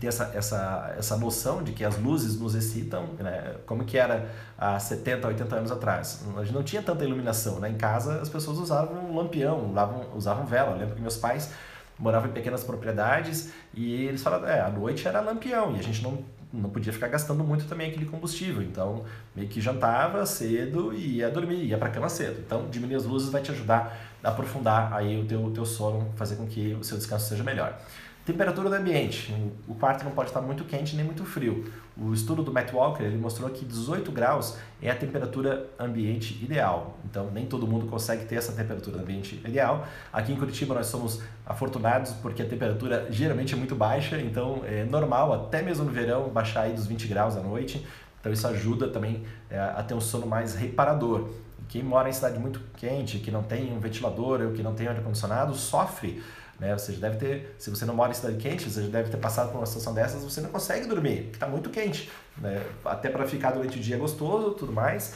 ter 0.00 0.08
essa, 0.08 0.32
essa, 0.34 0.94
essa 0.98 1.16
noção 1.16 1.62
de 1.62 1.72
que 1.72 1.84
as 1.84 1.96
luzes 1.96 2.38
nos 2.40 2.56
excitam, 2.56 3.06
né? 3.20 3.54
como 3.66 3.84
que 3.84 3.96
era 3.96 4.28
há 4.58 4.78
70, 4.80 5.28
80 5.28 5.54
anos 5.54 5.70
atrás. 5.70 6.24
A 6.36 6.42
gente 6.42 6.54
não 6.54 6.64
tinha 6.64 6.82
tanta 6.82 7.04
iluminação, 7.04 7.60
né? 7.60 7.70
em 7.70 7.76
casa 7.76 8.20
as 8.20 8.28
pessoas 8.28 8.58
usavam 8.58 9.14
lampião, 9.14 9.70
usavam, 9.70 10.06
usavam 10.16 10.44
vela. 10.44 10.72
Eu 10.72 10.78
lembro 10.78 10.96
que 10.96 11.00
meus 11.00 11.16
pais 11.16 11.52
moravam 11.98 12.28
em 12.28 12.32
pequenas 12.32 12.64
propriedades 12.64 13.52
e 13.72 14.06
eles 14.06 14.22
falaram, 14.22 14.48
é, 14.48 14.60
a 14.60 14.68
noite 14.68 15.06
era 15.06 15.20
lampião 15.20 15.76
e 15.76 15.78
a 15.78 15.82
gente 15.82 16.02
não, 16.02 16.18
não 16.56 16.70
podia 16.70 16.92
ficar 16.92 17.08
gastando 17.08 17.44
muito 17.44 17.66
também 17.66 17.90
aquele 17.90 18.06
combustível. 18.06 18.62
Então, 18.62 19.04
meio 19.34 19.48
que 19.48 19.60
jantava 19.60 20.24
cedo 20.24 20.92
e 20.92 21.16
ia 21.16 21.30
dormir, 21.30 21.64
ia 21.64 21.78
para 21.78 21.90
cama 21.90 22.08
cedo. 22.08 22.40
Então, 22.44 22.68
diminuir 22.70 22.96
as 22.96 23.04
luzes 23.04 23.28
vai 23.28 23.42
te 23.42 23.50
ajudar 23.50 23.96
a 24.22 24.28
aprofundar 24.30 24.92
aí 24.92 25.20
o 25.20 25.24
teu, 25.24 25.50
teu 25.52 25.64
sono, 25.64 26.12
fazer 26.16 26.36
com 26.36 26.46
que 26.46 26.74
o 26.74 26.82
seu 26.82 26.96
descanso 26.96 27.28
seja 27.28 27.44
melhor. 27.44 27.78
Temperatura 28.26 28.68
do 28.68 28.74
ambiente. 28.74 29.32
O 29.68 29.74
quarto 29.76 30.04
não 30.04 30.10
pode 30.10 30.30
estar 30.30 30.40
muito 30.40 30.64
quente 30.64 30.96
nem 30.96 31.04
muito 31.04 31.24
frio. 31.24 31.64
O 31.96 32.12
estudo 32.12 32.42
do 32.42 32.52
Matt 32.52 32.72
Walker 32.72 33.04
ele 33.04 33.16
mostrou 33.16 33.48
que 33.50 33.64
18 33.64 34.10
graus 34.10 34.56
é 34.82 34.90
a 34.90 34.96
temperatura 34.96 35.70
ambiente 35.78 36.34
ideal. 36.42 36.98
Então, 37.04 37.30
nem 37.30 37.46
todo 37.46 37.68
mundo 37.68 37.86
consegue 37.86 38.24
ter 38.24 38.34
essa 38.34 38.52
temperatura 38.52 39.00
ambiente 39.00 39.36
ideal. 39.44 39.86
Aqui 40.12 40.32
em 40.32 40.36
Curitiba 40.36 40.74
nós 40.74 40.86
somos 40.86 41.22
afortunados 41.46 42.14
porque 42.14 42.42
a 42.42 42.46
temperatura 42.48 43.06
geralmente 43.10 43.54
é 43.54 43.56
muito 43.56 43.76
baixa, 43.76 44.20
então 44.20 44.62
é 44.66 44.82
normal, 44.82 45.32
até 45.32 45.62
mesmo 45.62 45.84
no 45.84 45.92
verão, 45.92 46.28
baixar 46.28 46.62
aí 46.62 46.72
dos 46.72 46.88
20 46.88 47.06
graus 47.06 47.36
à 47.36 47.40
noite. 47.40 47.86
Então, 48.18 48.32
isso 48.32 48.48
ajuda 48.48 48.88
também 48.88 49.22
é, 49.48 49.56
a 49.56 49.84
ter 49.84 49.94
um 49.94 50.00
sono 50.00 50.26
mais 50.26 50.56
reparador. 50.56 51.28
Quem 51.68 51.80
mora 51.80 52.08
em 52.08 52.12
cidade 52.12 52.40
muito 52.40 52.60
quente, 52.76 53.18
que 53.18 53.30
não 53.30 53.44
tem 53.44 53.72
um 53.72 53.78
ventilador 53.78 54.40
ou 54.40 54.50
que 54.50 54.64
não 54.64 54.74
tem 54.74 54.88
ar-condicionado, 54.88 55.54
sofre 55.54 56.20
né? 56.58 56.72
Você 56.76 56.92
deve 56.92 57.16
ter, 57.16 57.54
se 57.58 57.70
você 57.70 57.84
não 57.84 57.94
mora 57.94 58.10
em 58.10 58.14
cidade 58.14 58.36
quente, 58.36 58.68
você 58.68 58.82
deve 58.82 59.10
ter 59.10 59.16
passado 59.18 59.50
por 59.50 59.58
uma 59.58 59.66
situação 59.66 59.92
dessas, 59.92 60.22
você 60.22 60.40
não 60.40 60.50
consegue 60.50 60.86
dormir, 60.86 61.22
porque 61.22 61.36
está 61.36 61.46
muito 61.46 61.70
quente. 61.70 62.10
Né? 62.38 62.64
Até 62.84 63.10
para 63.10 63.26
ficar 63.26 63.52
durante 63.52 63.78
o 63.78 63.80
dia 63.80 63.96
é 63.96 63.98
gostoso 63.98 64.52
tudo 64.52 64.72
mais, 64.72 65.14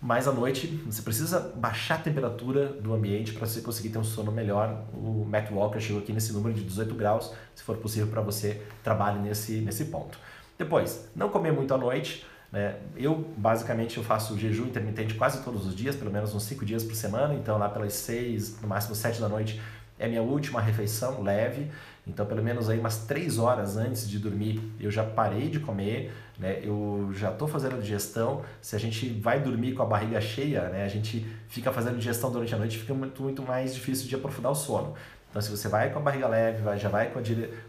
mas 0.00 0.26
à 0.26 0.32
noite 0.32 0.66
você 0.86 1.02
precisa 1.02 1.52
baixar 1.56 1.96
a 1.96 1.98
temperatura 1.98 2.68
do 2.68 2.94
ambiente 2.94 3.32
para 3.32 3.46
você 3.46 3.60
conseguir 3.60 3.90
ter 3.90 3.98
um 3.98 4.04
sono 4.04 4.32
melhor. 4.32 4.84
O 4.94 5.26
Matt 5.28 5.50
Walker 5.50 5.78
chegou 5.78 6.00
aqui 6.00 6.12
nesse 6.12 6.32
número 6.32 6.54
de 6.54 6.64
18 6.64 6.94
graus, 6.94 7.32
se 7.54 7.62
for 7.62 7.76
possível 7.76 8.08
para 8.08 8.22
você, 8.22 8.62
trabalhe 8.82 9.18
nesse, 9.18 9.60
nesse 9.60 9.86
ponto. 9.86 10.18
Depois, 10.56 11.08
não 11.14 11.28
comer 11.28 11.52
muito 11.52 11.74
à 11.74 11.78
noite. 11.78 12.26
Né? 12.50 12.76
Eu, 12.96 13.14
basicamente, 13.36 13.96
eu 13.98 14.02
faço 14.02 14.36
jejum 14.38 14.64
intermitente 14.64 15.14
quase 15.14 15.42
todos 15.42 15.66
os 15.66 15.74
dias, 15.74 15.94
pelo 15.94 16.10
menos 16.10 16.34
uns 16.34 16.42
5 16.44 16.64
dias 16.64 16.82
por 16.82 16.94
semana, 16.94 17.34
então 17.34 17.56
lá 17.58 17.68
pelas 17.68 17.92
6, 17.92 18.60
no 18.60 18.68
máximo 18.68 18.94
7 18.94 19.20
da 19.20 19.28
noite, 19.28 19.60
é 20.00 20.08
minha 20.08 20.22
última 20.22 20.60
refeição 20.60 21.22
leve, 21.22 21.70
então 22.06 22.26
pelo 22.26 22.42
menos 22.42 22.68
aí 22.68 22.78
umas 22.78 23.04
três 23.04 23.38
horas 23.38 23.76
antes 23.76 24.08
de 24.08 24.18
dormir 24.18 24.60
eu 24.80 24.90
já 24.90 25.04
parei 25.04 25.48
de 25.48 25.60
comer, 25.60 26.12
né? 26.38 26.58
Eu 26.62 27.10
já 27.12 27.30
estou 27.30 27.46
fazendo 27.46 27.76
a 27.76 27.78
digestão. 27.78 28.42
Se 28.62 28.74
a 28.74 28.78
gente 28.80 29.08
vai 29.20 29.38
dormir 29.38 29.74
com 29.74 29.82
a 29.82 29.86
barriga 29.86 30.20
cheia, 30.20 30.62
né? 30.70 30.84
A 30.84 30.88
gente 30.88 31.26
fica 31.48 31.70
fazendo 31.70 31.98
digestão 31.98 32.32
durante 32.32 32.54
a 32.54 32.58
noite, 32.58 32.78
fica 32.78 32.94
muito, 32.94 33.22
muito 33.22 33.42
mais 33.42 33.74
difícil 33.74 34.08
de 34.08 34.14
aprofundar 34.14 34.50
o 34.50 34.54
sono. 34.54 34.94
Então, 35.28 35.40
se 35.40 35.50
você 35.50 35.68
vai 35.68 35.90
com 35.90 35.98
a 36.00 36.02
barriga 36.02 36.26
leve, 36.26 36.62
vai, 36.62 36.78
já 36.78 36.88
vai 36.88 37.10
com, 37.10 37.20
a, 37.20 37.22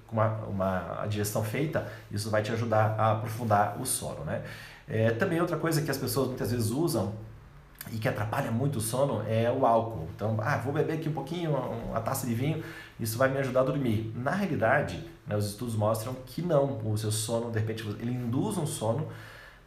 com 0.08 0.16
uma, 0.16 0.28
uma 0.48 1.06
digestão 1.08 1.44
feita, 1.44 1.88
isso 2.10 2.30
vai 2.32 2.42
te 2.42 2.52
ajudar 2.52 2.96
a 2.98 3.12
aprofundar 3.12 3.80
o 3.80 3.86
sono, 3.86 4.24
né? 4.24 4.42
É, 4.88 5.12
também 5.12 5.40
outra 5.40 5.58
coisa 5.58 5.82
que 5.82 5.92
as 5.92 5.98
pessoas 5.98 6.30
muitas 6.30 6.52
vezes 6.52 6.72
usam 6.72 7.14
e 7.90 7.98
que 7.98 8.08
atrapalha 8.08 8.52
muito 8.52 8.78
o 8.78 8.82
sono 8.82 9.24
é 9.28 9.52
o 9.52 9.66
álcool. 9.66 10.08
Então, 10.16 10.38
ah, 10.40 10.58
vou 10.58 10.72
beber 10.72 10.94
aqui 10.94 11.10
um 11.10 11.14
pouquinho, 11.14 11.56
uma 11.56 12.00
taça 12.02 12.28
de 12.28 12.34
vinho, 12.34 12.64
isso 13.00 13.18
vai 13.18 13.30
me 13.30 13.38
ajudar 13.40 13.62
a 13.62 13.64
dormir. 13.64 14.12
Na 14.16 14.32
realidade, 14.32 15.04
né, 15.26 15.36
os 15.36 15.48
estudos 15.48 15.76
mostram 15.76 16.14
que 16.26 16.42
não. 16.42 16.80
O 16.86 16.98
seu 16.98 17.12
sono, 17.12 17.50
de 17.52 17.60
repente, 17.60 17.88
ele 18.00 18.12
induz 18.12 18.58
um 18.58 18.68
sono, 18.68 19.08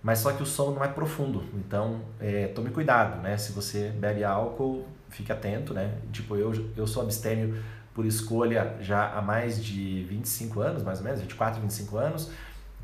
mas 0.03 0.21
só 0.21 0.33
que 0.33 0.43
o 0.43 0.47
sono 0.47 0.77
não 0.77 0.85
é 0.85 0.89
profundo. 0.89 1.45
Então, 1.55 2.03
é, 2.21 2.49
tome 2.49 2.71
cuidado, 2.71 3.21
né? 3.21 3.37
Se 3.37 3.53
você 3.53 3.89
bebe 3.91 4.23
álcool, 4.23 4.87
fique 5.09 5.33
atento, 5.33 5.75
né? 5.75 5.99
Tipo, 6.13 6.37
eu, 6.37 6.53
eu 6.77 6.87
sou 6.87 7.03
abstêmio 7.03 7.63
por 7.93 8.05
escolha 8.05 8.77
já 8.81 9.13
há 9.13 9.23
mais 9.23 9.63
de 9.63 10.05
25 10.05 10.61
anos, 10.61 10.83
mais 10.83 10.99
ou 10.99 11.05
menos, 11.05 11.21
24, 11.21 11.61
25 11.61 11.97
anos 11.97 12.31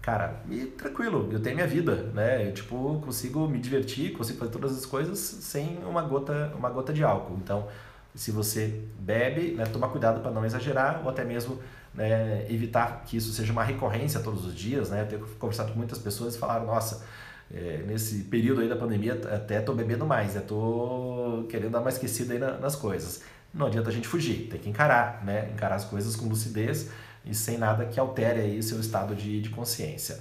cara, 0.02 0.42
e 0.50 0.66
tranquilo, 0.66 1.28
eu 1.32 1.40
tenho 1.40 1.56
minha 1.56 1.66
vida, 1.66 2.10
né? 2.14 2.48
Eu, 2.48 2.52
tipo, 2.54 3.00
consigo 3.04 3.46
me 3.46 3.58
divertir, 3.58 4.12
consigo 4.12 4.38
fazer 4.38 4.50
todas 4.50 4.76
as 4.76 4.86
coisas 4.86 5.18
sem 5.18 5.78
uma 5.84 6.02
gota, 6.02 6.52
uma 6.56 6.70
gota 6.70 6.92
de 6.92 7.04
álcool. 7.04 7.38
Então, 7.42 7.68
se 8.14 8.30
você 8.30 8.82
bebe, 8.98 9.52
né, 9.52 9.64
toma 9.66 9.88
cuidado 9.88 10.20
para 10.20 10.30
não 10.30 10.44
exagerar 10.44 11.02
ou 11.04 11.10
até 11.10 11.24
mesmo 11.24 11.58
né, 11.94 12.46
evitar 12.50 13.02
que 13.04 13.16
isso 13.16 13.32
seja 13.32 13.52
uma 13.52 13.62
recorrência 13.62 14.20
todos 14.20 14.44
os 14.46 14.54
dias, 14.54 14.90
né? 14.90 15.02
Eu 15.02 15.06
tenho 15.06 15.26
conversado 15.38 15.72
com 15.72 15.78
muitas 15.78 15.98
pessoas 15.98 16.34
e 16.34 16.38
falaram, 16.38 16.66
nossa, 16.66 17.04
é, 17.52 17.82
nesse 17.86 18.24
período 18.24 18.60
aí 18.60 18.68
da 18.68 18.76
pandemia 18.76 19.14
até 19.14 19.60
tô 19.60 19.74
bebendo 19.74 20.06
mais, 20.06 20.34
né? 20.34 20.40
Tô 20.40 21.44
querendo 21.48 21.72
dar 21.72 21.80
uma 21.80 21.90
esquecida 21.90 22.32
aí 22.32 22.38
na, 22.38 22.58
nas 22.58 22.76
coisas. 22.76 23.22
Não 23.52 23.66
adianta 23.66 23.90
a 23.90 23.92
gente 23.92 24.06
fugir, 24.06 24.48
tem 24.48 24.60
que 24.60 24.68
encarar, 24.68 25.24
né? 25.24 25.50
Encarar 25.52 25.74
as 25.74 25.84
coisas 25.84 26.14
com 26.14 26.26
lucidez 26.28 26.88
e 27.24 27.34
sem 27.34 27.58
nada 27.58 27.84
que 27.86 27.98
altere 27.98 28.40
aí 28.40 28.62
seu 28.62 28.80
estado 28.80 29.14
de, 29.14 29.40
de 29.40 29.50
consciência. 29.50 30.20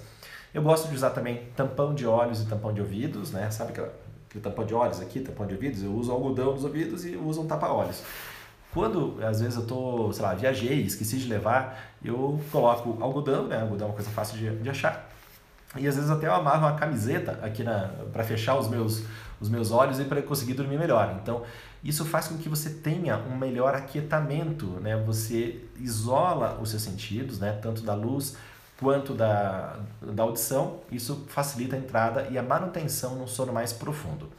Eu 0.54 0.64
gosto 0.64 0.88
de 0.88 0.96
usar 0.96 1.12
também 1.12 1.44
tampão 1.56 1.94
de 1.94 2.06
olhos 2.06 2.42
e 2.42 2.46
tampão 2.46 2.74
de 2.74 2.82
ouvidos, 2.82 3.32
né? 3.32 3.50
Sabe 3.52 3.72
aquele, 3.72 3.88
aquele 4.28 4.44
tampão 4.44 4.66
de 4.66 4.74
olhos 4.74 5.00
aqui, 5.00 5.20
tampão 5.20 5.46
de 5.46 5.54
ouvidos? 5.54 5.84
Eu 5.84 5.94
uso 5.94 6.12
algodão 6.12 6.54
nos 6.54 6.64
ouvidos 6.64 7.06
e 7.06 7.16
uso 7.16 7.42
um 7.42 7.48
tapa-olhos. 7.48 8.02
Quando, 8.74 9.18
às 9.24 9.42
vezes, 9.42 9.58
eu 9.58 9.66
tô, 9.66 10.12
sei 10.12 10.24
lá, 10.24 10.34
viajei, 10.34 10.82
esqueci 10.82 11.18
de 11.18 11.28
levar, 11.28 11.96
eu 12.04 12.40
coloco 12.52 12.98
algodão, 13.02 13.48
né? 13.48 13.62
Algodão 13.62 13.88
é 13.88 13.90
uma 13.92 13.96
coisa 13.96 14.10
fácil 14.10 14.38
de, 14.38 14.56
de 14.58 14.70
achar. 14.70 15.10
E 15.76 15.88
às 15.88 15.96
vezes 15.96 16.10
até 16.10 16.26
eu 16.26 16.34
amarro 16.34 16.68
uma 16.68 16.76
camiseta 16.76 17.40
aqui 17.44 17.64
para 18.12 18.24
fechar 18.24 18.58
os 18.58 18.68
meus, 18.68 19.04
os 19.40 19.50
meus 19.50 19.72
olhos 19.72 20.00
e 20.00 20.04
para 20.04 20.22
conseguir 20.22 20.54
dormir 20.54 20.80
melhor. 20.80 21.20
Então, 21.22 21.44
isso 21.84 22.04
faz 22.04 22.28
com 22.28 22.38
que 22.38 22.50
você 22.50 22.70
tenha 22.70 23.18
um 23.18 23.38
melhor 23.38 23.74
aquietamento, 23.74 24.66
né? 24.82 24.98
Você 25.06 25.64
isola 25.78 26.60
os 26.62 26.72
seus 26.72 26.82
sentidos, 26.82 27.40
né? 27.40 27.54
Tanto 27.62 27.82
da 27.82 27.94
luz 27.94 28.36
quanto 28.80 29.14
da, 29.14 29.78
da 30.02 30.24
audição. 30.24 30.80
Isso 30.92 31.26
facilita 31.30 31.76
a 31.76 31.80
entrada 31.80 32.28
e 32.30 32.38
a 32.38 32.44
manutenção 32.44 33.16
num 33.16 33.28
sono 33.28 33.54
mais 33.54 33.72
profundo. 33.72 34.30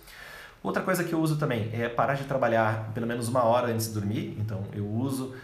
Outra 0.62 0.82
coisa 0.82 1.02
que 1.02 1.14
eu 1.14 1.20
uso 1.20 1.36
também 1.36 1.70
é 1.72 1.88
parar 1.88 2.14
de 2.14 2.24
trabalhar 2.24 2.90
pelo 2.92 3.06
menos 3.06 3.28
uma 3.28 3.42
hora 3.44 3.68
antes 3.72 3.88
de 3.88 3.94
dormir. 3.94 4.36
Então, 4.38 4.64
eu 4.74 4.86
uso 4.86 5.34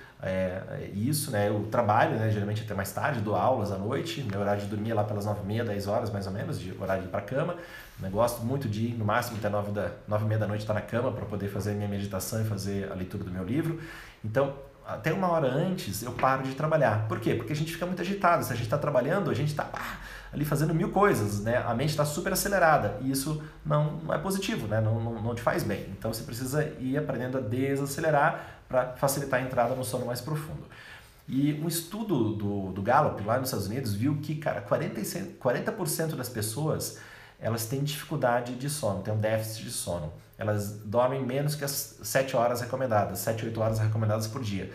isso, 0.94 1.30
né? 1.30 1.48
Eu 1.48 1.66
trabalho, 1.70 2.16
né? 2.16 2.30
Geralmente 2.30 2.62
até 2.62 2.74
mais 2.74 2.92
tarde, 2.92 3.20
dou 3.20 3.34
aulas 3.34 3.72
à 3.72 3.78
noite. 3.78 4.22
Meu 4.22 4.40
horário 4.40 4.62
de 4.62 4.68
dormir 4.68 4.90
é 4.90 4.94
lá 4.94 5.04
pelas 5.04 5.24
9 5.24 5.40
e 5.42 5.46
meia, 5.46 5.64
10 5.64 5.86
horas 5.86 6.10
mais 6.10 6.26
ou 6.26 6.32
menos, 6.32 6.60
de 6.60 6.74
horário 6.80 7.02
de 7.02 7.08
ir 7.08 7.10
para 7.10 7.22
cama. 7.22 7.56
Né? 7.98 8.08
Gosto 8.10 8.44
muito 8.44 8.68
de 8.68 8.88
no 8.88 9.04
máximo, 9.04 9.38
até 9.38 9.48
9, 9.48 9.72
da, 9.72 9.90
9 10.06 10.24
e 10.24 10.28
meia 10.28 10.38
da 10.38 10.46
noite 10.46 10.60
estar 10.60 10.74
na 10.74 10.80
cama 10.80 11.12
para 11.12 11.24
poder 11.26 11.48
fazer 11.48 11.74
minha 11.74 11.88
meditação 11.88 12.42
e 12.42 12.44
fazer 12.44 12.90
a 12.90 12.94
leitura 12.94 13.24
do 13.24 13.30
meu 13.30 13.44
livro. 13.44 13.80
Então, 14.24 14.54
até 14.86 15.12
uma 15.12 15.28
hora 15.28 15.48
antes 15.48 16.02
eu 16.02 16.12
paro 16.12 16.44
de 16.44 16.54
trabalhar. 16.54 17.08
Por 17.08 17.18
quê? 17.18 17.34
Porque 17.34 17.52
a 17.52 17.56
gente 17.56 17.72
fica 17.72 17.86
muito 17.86 18.00
agitado. 18.00 18.44
Se 18.44 18.52
a 18.52 18.56
gente 18.56 18.66
está 18.66 18.78
trabalhando, 18.78 19.30
a 19.30 19.34
gente 19.34 19.48
está 19.48 19.68
ah, 19.72 19.98
ali 20.36 20.44
fazendo 20.44 20.74
mil 20.74 20.90
coisas, 20.90 21.40
né? 21.40 21.56
A 21.66 21.74
mente 21.74 21.90
está 21.90 22.04
super 22.04 22.30
acelerada 22.30 22.98
e 23.00 23.10
isso 23.10 23.42
não, 23.64 23.92
não 24.02 24.14
é 24.14 24.18
positivo, 24.18 24.68
né? 24.68 24.82
Não, 24.82 25.02
não, 25.02 25.22
não 25.22 25.34
te 25.34 25.40
faz 25.40 25.64
bem. 25.64 25.86
Então 25.98 26.12
você 26.12 26.22
precisa 26.22 26.62
ir 26.78 26.98
aprendendo 26.98 27.38
a 27.38 27.40
desacelerar 27.40 28.60
para 28.68 28.92
facilitar 28.96 29.40
a 29.40 29.42
entrada 29.42 29.74
no 29.74 29.82
sono 29.82 30.04
mais 30.04 30.20
profundo. 30.20 30.62
E 31.26 31.54
um 31.54 31.66
estudo 31.66 32.34
do, 32.34 32.70
do 32.70 32.82
Gallup 32.82 33.24
lá 33.24 33.38
nos 33.38 33.48
Estados 33.48 33.66
Unidos 33.66 33.94
viu 33.94 34.18
que, 34.22 34.36
cara, 34.36 34.62
40%, 34.62 35.38
40 35.38 35.72
das 36.14 36.28
pessoas 36.28 36.98
elas 37.40 37.66
têm 37.66 37.82
dificuldade 37.82 38.54
de 38.54 38.68
sono, 38.68 39.02
têm 39.02 39.12
um 39.12 39.18
déficit 39.18 39.64
de 39.64 39.70
sono. 39.70 40.12
Elas 40.38 40.72
dormem 40.84 41.24
menos 41.24 41.54
que 41.54 41.64
as 41.64 41.98
7 42.02 42.36
horas 42.36 42.60
recomendadas, 42.60 43.20
7, 43.20 43.46
8 43.46 43.60
horas 43.60 43.78
recomendadas 43.78 44.26
por 44.26 44.42
dia. 44.42 44.70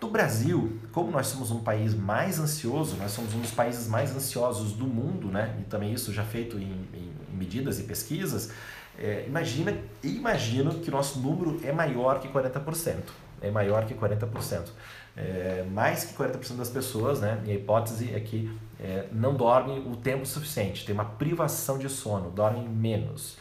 No 0.00 0.10
Brasil, 0.10 0.78
como 0.92 1.10
nós 1.10 1.28
somos 1.28 1.50
um 1.50 1.60
país 1.60 1.94
mais 1.94 2.38
ansioso, 2.38 2.96
nós 2.96 3.12
somos 3.12 3.34
um 3.34 3.40
dos 3.40 3.52
países 3.52 3.88
mais 3.88 4.14
ansiosos 4.14 4.72
do 4.72 4.86
mundo, 4.86 5.28
né? 5.28 5.56
E 5.60 5.64
também 5.64 5.92
isso 5.92 6.12
já 6.12 6.24
feito 6.24 6.58
em, 6.58 6.86
em, 6.92 7.14
medidas 7.32 7.80
e 7.80 7.84
pesquisas, 7.84 8.52
é, 8.98 9.24
imagina, 9.26 9.76
imagino 10.02 10.74
que 10.80 10.90
nosso 10.90 11.18
número 11.18 11.60
é 11.64 11.72
maior 11.72 12.20
que 12.20 12.28
40%. 12.28 12.96
É 13.40 13.50
maior 13.50 13.84
que 13.86 13.94
40%. 13.94 14.68
É, 15.16 15.64
mais 15.70 16.04
que 16.04 16.14
40% 16.14 16.56
das 16.56 16.70
pessoas, 16.70 17.20
né, 17.20 17.40
minha 17.42 17.54
hipótese 17.54 18.12
é 18.12 18.20
que 18.20 18.50
é, 18.80 19.06
não 19.12 19.34
dormem 19.34 19.78
o 19.90 19.96
tempo 19.96 20.26
suficiente, 20.26 20.84
tem 20.84 20.94
uma 20.94 21.04
privação 21.04 21.78
de 21.78 21.88
sono, 21.88 22.30
dormem 22.30 22.68
menos. 22.68 23.36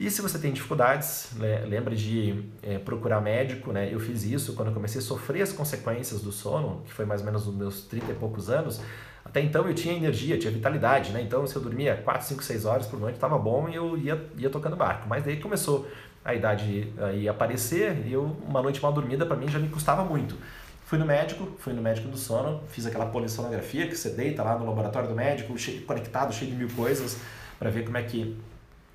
E 0.00 0.10
se 0.10 0.22
você 0.22 0.38
tem 0.38 0.50
dificuldades, 0.50 1.28
lembre 1.68 1.94
de 1.94 2.42
é, 2.62 2.78
procurar 2.78 3.20
médico. 3.20 3.70
Né? 3.70 3.92
Eu 3.92 4.00
fiz 4.00 4.24
isso 4.24 4.54
quando 4.54 4.68
eu 4.68 4.74
comecei 4.74 4.98
a 4.98 5.04
sofrer 5.04 5.42
as 5.42 5.52
consequências 5.52 6.22
do 6.22 6.32
sono, 6.32 6.80
que 6.86 6.92
foi 6.94 7.04
mais 7.04 7.20
ou 7.20 7.26
menos 7.26 7.46
nos 7.46 7.54
meus 7.54 7.82
30 7.82 8.12
e 8.12 8.14
poucos 8.14 8.48
anos. 8.48 8.80
Até 9.22 9.42
então 9.42 9.68
eu 9.68 9.74
tinha 9.74 9.94
energia, 9.94 10.38
tinha 10.38 10.50
vitalidade, 10.50 11.12
né? 11.12 11.20
Então 11.20 11.46
se 11.46 11.54
eu 11.54 11.60
dormia 11.60 12.00
4, 12.02 12.28
5, 12.28 12.42
6 12.42 12.64
horas 12.64 12.86
por 12.86 12.98
noite 12.98 13.16
estava 13.16 13.38
bom 13.38 13.68
e 13.68 13.74
eu 13.74 13.98
ia, 13.98 14.26
ia 14.38 14.48
tocando 14.48 14.74
barco. 14.74 15.06
Mas 15.06 15.22
daí 15.22 15.36
começou 15.36 15.86
a 16.24 16.34
idade 16.34 16.90
aí 16.98 17.28
aparecer 17.28 18.06
e 18.06 18.14
eu, 18.14 18.34
uma 18.48 18.62
noite 18.62 18.80
mal 18.80 18.94
dormida 18.94 19.26
para 19.26 19.36
mim 19.36 19.48
já 19.48 19.58
me 19.58 19.68
custava 19.68 20.02
muito. 20.02 20.34
Fui 20.86 20.98
no 20.98 21.04
médico, 21.04 21.46
fui 21.58 21.74
no 21.74 21.82
médico 21.82 22.08
do 22.08 22.16
sono, 22.16 22.62
fiz 22.68 22.86
aquela 22.86 23.04
polissonografia 23.04 23.86
que 23.86 23.94
você 23.94 24.08
deita 24.08 24.42
lá 24.42 24.58
no 24.58 24.64
laboratório 24.64 25.10
do 25.10 25.14
médico, 25.14 25.58
cheio, 25.58 25.82
conectado, 25.82 26.32
cheio 26.32 26.50
de 26.50 26.56
mil 26.56 26.70
coisas, 26.70 27.18
para 27.58 27.68
ver 27.68 27.84
como 27.84 27.98
é 27.98 28.02
que 28.02 28.34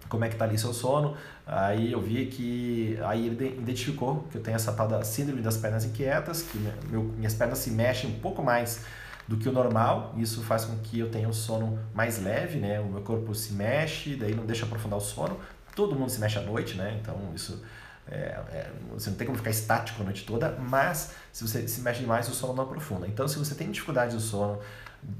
como 0.09 0.25
é 0.25 0.29
que 0.29 0.35
tá 0.35 0.45
ali 0.45 0.57
seu 0.57 0.74
sono. 0.74 1.15
Aí 1.45 1.91
eu 1.91 2.01
vi 2.01 2.25
que 2.27 2.97
aí 3.03 3.27
ele 3.27 3.57
identificou 3.59 4.27
que 4.31 4.38
eu 4.38 4.41
tenho 4.41 4.55
essa 4.55 4.71
tal 4.74 4.88
da 4.88 5.03
síndrome 5.03 5.41
das 5.41 5.57
pernas 5.57 5.85
inquietas, 5.85 6.41
que 6.41 6.57
meu, 6.89 7.03
minhas 7.03 7.33
pernas 7.33 7.59
se 7.59 7.71
mexem 7.71 8.09
um 8.09 8.19
pouco 8.19 8.43
mais 8.43 8.85
do 9.27 9.38
que 9.38 9.50
o 9.50 9.51
normal. 9.51 10.13
Isso 10.17 10.41
faz 10.43 10.65
com 10.65 10.77
que 10.77 11.00
eu 11.00 11.09
tenha 11.09 11.27
um 11.27 11.33
sono 11.33 11.79
mais 11.93 12.21
leve, 12.21 12.59
né? 12.59 12.79
O 12.79 12.85
meu 12.85 13.01
corpo 13.01 13.33
se 13.33 13.53
mexe, 13.53 14.15
daí 14.15 14.35
não 14.35 14.45
deixa 14.45 14.65
aprofundar 14.65 14.97
o 14.97 15.01
sono. 15.01 15.38
Todo 15.75 15.95
mundo 15.95 16.09
se 16.09 16.19
mexe 16.19 16.38
à 16.38 16.41
noite, 16.41 16.75
né? 16.75 16.97
Então 17.01 17.15
isso 17.35 17.62
é, 18.07 18.15
é, 18.15 18.71
você 18.93 19.09
não 19.09 19.17
tem 19.17 19.25
como 19.25 19.38
ficar 19.38 19.50
estático 19.50 20.01
a 20.01 20.05
noite 20.05 20.25
toda, 20.25 20.51
mas 20.51 21.13
se 21.31 21.45
você 21.47 21.67
se 21.67 21.81
mexe 21.81 22.01
demais, 22.01 22.29
o 22.29 22.33
sono 22.33 22.53
não 22.53 22.63
aprofunda. 22.63 23.07
Então, 23.07 23.27
se 23.27 23.38
você 23.38 23.55
tem 23.55 23.71
dificuldade 23.71 24.15
do 24.15 24.21
sono, 24.21 24.59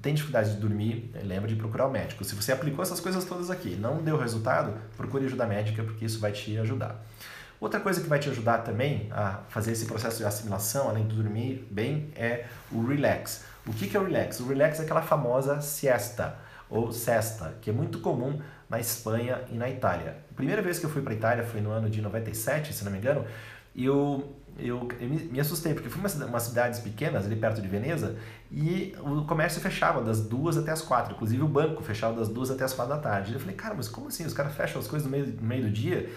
tem 0.02 0.14
dificuldade 0.14 0.52
de 0.52 0.58
dormir, 0.58 1.12
lembra 1.24 1.48
de 1.48 1.56
procurar 1.56 1.88
o 1.88 1.92
médico. 1.92 2.24
Se 2.24 2.36
você 2.36 2.52
aplicou 2.52 2.84
essas 2.84 3.00
coisas 3.00 3.24
todas 3.26 3.50
aqui 3.50 3.76
não 3.76 4.04
deu 4.04 4.18
resultado, 4.18 4.74
procure 4.96 5.26
ajuda 5.26 5.46
médica, 5.46 5.84
porque 5.84 6.06
isso 6.06 6.20
vai 6.20 6.32
te 6.32 6.58
ajudar. 6.58 7.04
Outra 7.60 7.80
coisa 7.80 8.02
que 8.02 8.08
vai 8.08 8.20
te 8.20 8.30
ajudar 8.30 8.60
também 8.60 9.08
a 9.12 9.40
fazer 9.50 9.72
esse 9.72 9.86
processo 9.86 10.18
de 10.18 10.26
assimilação, 10.26 10.90
além 10.90 11.08
de 11.08 11.16
dormir 11.16 11.68
bem, 11.72 12.12
é 12.16 12.46
o 12.72 12.86
relax. 12.86 13.46
O 13.66 13.74
que 13.74 13.96
é 13.96 14.00
o 14.00 14.06
relax? 14.06 14.40
O 14.40 14.48
relax 14.48 14.80
é 14.80 14.84
aquela 14.84 15.02
famosa 15.02 15.62
siesta 15.62 16.38
ou 16.70 16.92
cesta, 16.92 17.56
que 17.62 17.70
é 17.70 17.74
muito 17.74 18.00
comum 18.00 18.40
na 18.70 18.80
Espanha 18.80 19.42
e 19.52 19.56
na 19.56 19.70
Itália. 19.70 20.18
A 20.32 20.34
primeira 20.34 20.62
vez 20.62 20.80
que 20.80 20.86
eu 20.86 20.90
fui 20.90 21.02
para 21.02 21.14
a 21.14 21.16
Itália 21.16 21.44
foi 21.44 21.62
no 21.62 21.72
ano 21.72 21.90
de 21.90 22.02
97, 22.02 22.74
se 22.74 22.84
não 22.84 22.92
me 22.92 22.98
engano, 22.98 23.26
e 23.76 23.86
eu, 23.86 24.34
eu, 24.58 24.88
eu 25.00 25.10
me, 25.10 25.40
assustei, 25.40 25.74
porque 25.74 25.90
fui 25.90 26.00
uma 26.00 26.26
umas 26.26 26.44
cidades 26.44 26.80
pequenas, 26.80 27.26
ali 27.26 27.36
perto 27.36 27.62
de 27.62 27.68
Veneza, 27.68 28.16
e 28.50 28.96
o 29.02 29.26
comércio 29.26 29.62
fechava 29.62 30.02
das 30.02 30.22
duas 30.22 30.58
até 30.58 30.72
as 30.72 30.82
quatro, 30.82 31.14
inclusive 31.14 31.44
o 31.44 31.48
banco 31.48 31.84
fechava 31.84 32.18
das 32.18 32.30
duas 32.30 32.50
até 32.50 32.64
as 32.64 32.74
quatro 32.74 32.96
da 32.96 33.02
tarde. 33.02 33.34
Eu 33.34 33.40
falei, 33.40 33.56
cara, 33.56 33.76
mas 33.76 33.88
como 33.88 34.08
assim? 34.08 34.26
Os 34.26 34.34
caras 34.34 34.56
fecham 34.56 34.80
as 34.80 34.88
coisas 34.88 35.06
no 35.06 35.12
meio, 35.12 35.28
no 35.28 35.44
meio 35.44 35.64
do 35.64 35.70
dia? 35.70 36.10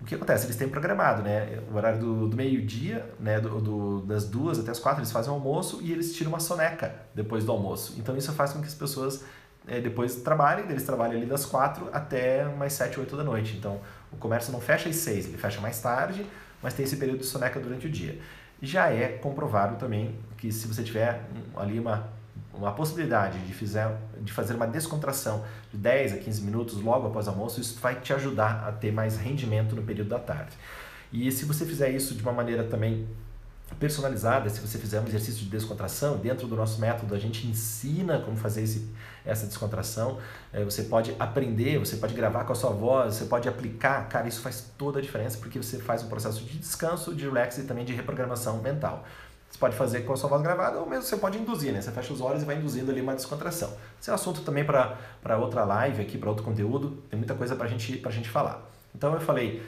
O 0.00 0.04
que 0.04 0.16
acontece? 0.16 0.46
Eles 0.46 0.56
têm 0.56 0.68
programado, 0.68 1.22
né? 1.22 1.60
O 1.70 1.76
horário 1.76 2.00
do, 2.00 2.28
do 2.28 2.36
meio-dia, 2.36 3.08
né? 3.20 3.40
Do, 3.40 3.60
do, 3.60 4.00
das 4.00 4.24
duas 4.24 4.58
até 4.58 4.72
as 4.72 4.80
quatro, 4.80 5.00
eles 5.00 5.12
fazem 5.12 5.30
o 5.30 5.34
almoço 5.34 5.80
e 5.80 5.92
eles 5.92 6.14
tiram 6.14 6.32
uma 6.32 6.40
soneca 6.40 6.92
depois 7.14 7.44
do 7.44 7.52
almoço. 7.52 7.94
Então 7.98 8.16
isso 8.16 8.32
faz 8.32 8.52
com 8.52 8.60
que 8.60 8.66
as 8.66 8.74
pessoas 8.74 9.24
é, 9.66 9.80
depois 9.80 10.16
trabalhem, 10.16 10.64
eles 10.68 10.84
trabalham 10.84 11.16
ali 11.16 11.26
das 11.26 11.46
quatro 11.46 11.88
até 11.92 12.46
umas 12.46 12.72
sete, 12.72 12.98
oito 12.98 13.16
da 13.16 13.24
noite. 13.24 13.56
Então 13.56 13.80
o 14.10 14.16
comércio 14.16 14.52
não 14.52 14.60
fecha 14.60 14.88
às 14.88 14.96
seis, 14.96 15.26
ele 15.26 15.38
fecha 15.38 15.60
mais 15.60 15.80
tarde, 15.80 16.26
mas 16.62 16.74
tem 16.74 16.84
esse 16.84 16.96
período 16.96 17.20
de 17.20 17.26
soneca 17.26 17.60
durante 17.60 17.86
o 17.86 17.90
dia. 17.90 18.18
Já 18.60 18.90
é 18.90 19.08
comprovado 19.08 19.76
também 19.76 20.16
que 20.36 20.52
se 20.52 20.66
você 20.68 20.82
tiver 20.82 21.24
ali 21.56 21.78
uma, 21.78 22.08
uma 22.54 22.72
possibilidade 22.72 23.38
de, 23.40 23.52
fizer, 23.52 23.96
de 24.20 24.32
fazer 24.32 24.54
uma 24.54 24.66
descontração 24.66 25.44
de 25.70 25.78
10 25.78 26.14
a 26.14 26.16
15 26.18 26.42
minutos 26.42 26.80
logo 26.80 27.08
após 27.08 27.26
o 27.26 27.30
almoço, 27.30 27.60
isso 27.60 27.80
vai 27.80 27.96
te 28.00 28.12
ajudar 28.12 28.64
a 28.68 28.72
ter 28.72 28.92
mais 28.92 29.16
rendimento 29.16 29.74
no 29.74 29.82
período 29.82 30.08
da 30.10 30.18
tarde. 30.18 30.56
E 31.12 31.30
se 31.30 31.44
você 31.44 31.66
fizer 31.66 31.90
isso 31.90 32.14
de 32.14 32.22
uma 32.22 32.32
maneira 32.32 32.64
também 32.64 33.06
personalizada, 33.78 34.48
se 34.48 34.60
você 34.60 34.78
fizer 34.78 35.00
um 35.00 35.06
exercício 35.06 35.44
de 35.44 35.50
descontração, 35.50 36.16
dentro 36.16 36.46
do 36.46 36.56
nosso 36.56 36.80
método 36.80 37.14
a 37.14 37.18
gente 37.18 37.46
ensina 37.46 38.18
como 38.20 38.36
fazer 38.36 38.62
esse, 38.62 38.88
essa 39.24 39.46
descontração. 39.46 40.18
É, 40.52 40.64
você 40.64 40.84
pode 40.84 41.14
aprender, 41.18 41.78
você 41.78 41.96
pode 41.96 42.14
gravar 42.14 42.44
com 42.44 42.52
a 42.52 42.56
sua 42.56 42.70
voz, 42.70 43.14
você 43.14 43.24
pode 43.24 43.48
aplicar. 43.48 44.08
Cara, 44.08 44.28
isso 44.28 44.40
faz 44.40 44.72
toda 44.76 44.98
a 44.98 45.02
diferença 45.02 45.38
porque 45.38 45.58
você 45.58 45.78
faz 45.78 46.02
um 46.02 46.08
processo 46.08 46.44
de 46.44 46.58
descanso, 46.58 47.14
de 47.14 47.24
relax 47.24 47.58
e 47.58 47.64
também 47.64 47.84
de 47.84 47.92
reprogramação 47.92 48.60
mental. 48.62 49.04
Você 49.50 49.58
pode 49.58 49.76
fazer 49.76 50.00
com 50.00 50.14
a 50.14 50.16
sua 50.16 50.30
voz 50.30 50.40
gravada 50.40 50.78
ou 50.78 50.88
mesmo 50.88 51.04
você 51.04 51.16
pode 51.16 51.38
induzir, 51.38 51.72
né? 51.72 51.82
Você 51.82 51.90
fecha 51.90 52.12
os 52.12 52.22
olhos 52.22 52.42
e 52.42 52.46
vai 52.46 52.56
induzindo 52.56 52.90
ali 52.90 53.02
uma 53.02 53.14
descontração. 53.14 53.70
Esse 54.00 54.08
é 54.08 54.12
um 54.12 54.14
assunto 54.14 54.40
também 54.40 54.64
para 54.64 55.36
outra 55.38 55.62
live 55.64 56.00
aqui, 56.00 56.16
para 56.16 56.30
outro 56.30 56.42
conteúdo. 56.42 57.02
Tem 57.10 57.18
muita 57.18 57.34
coisa 57.34 57.54
para 57.54 57.68
gente, 57.68 58.00
a 58.04 58.10
gente 58.10 58.30
falar. 58.30 58.66
Então 58.94 59.12
eu 59.12 59.20
falei 59.20 59.62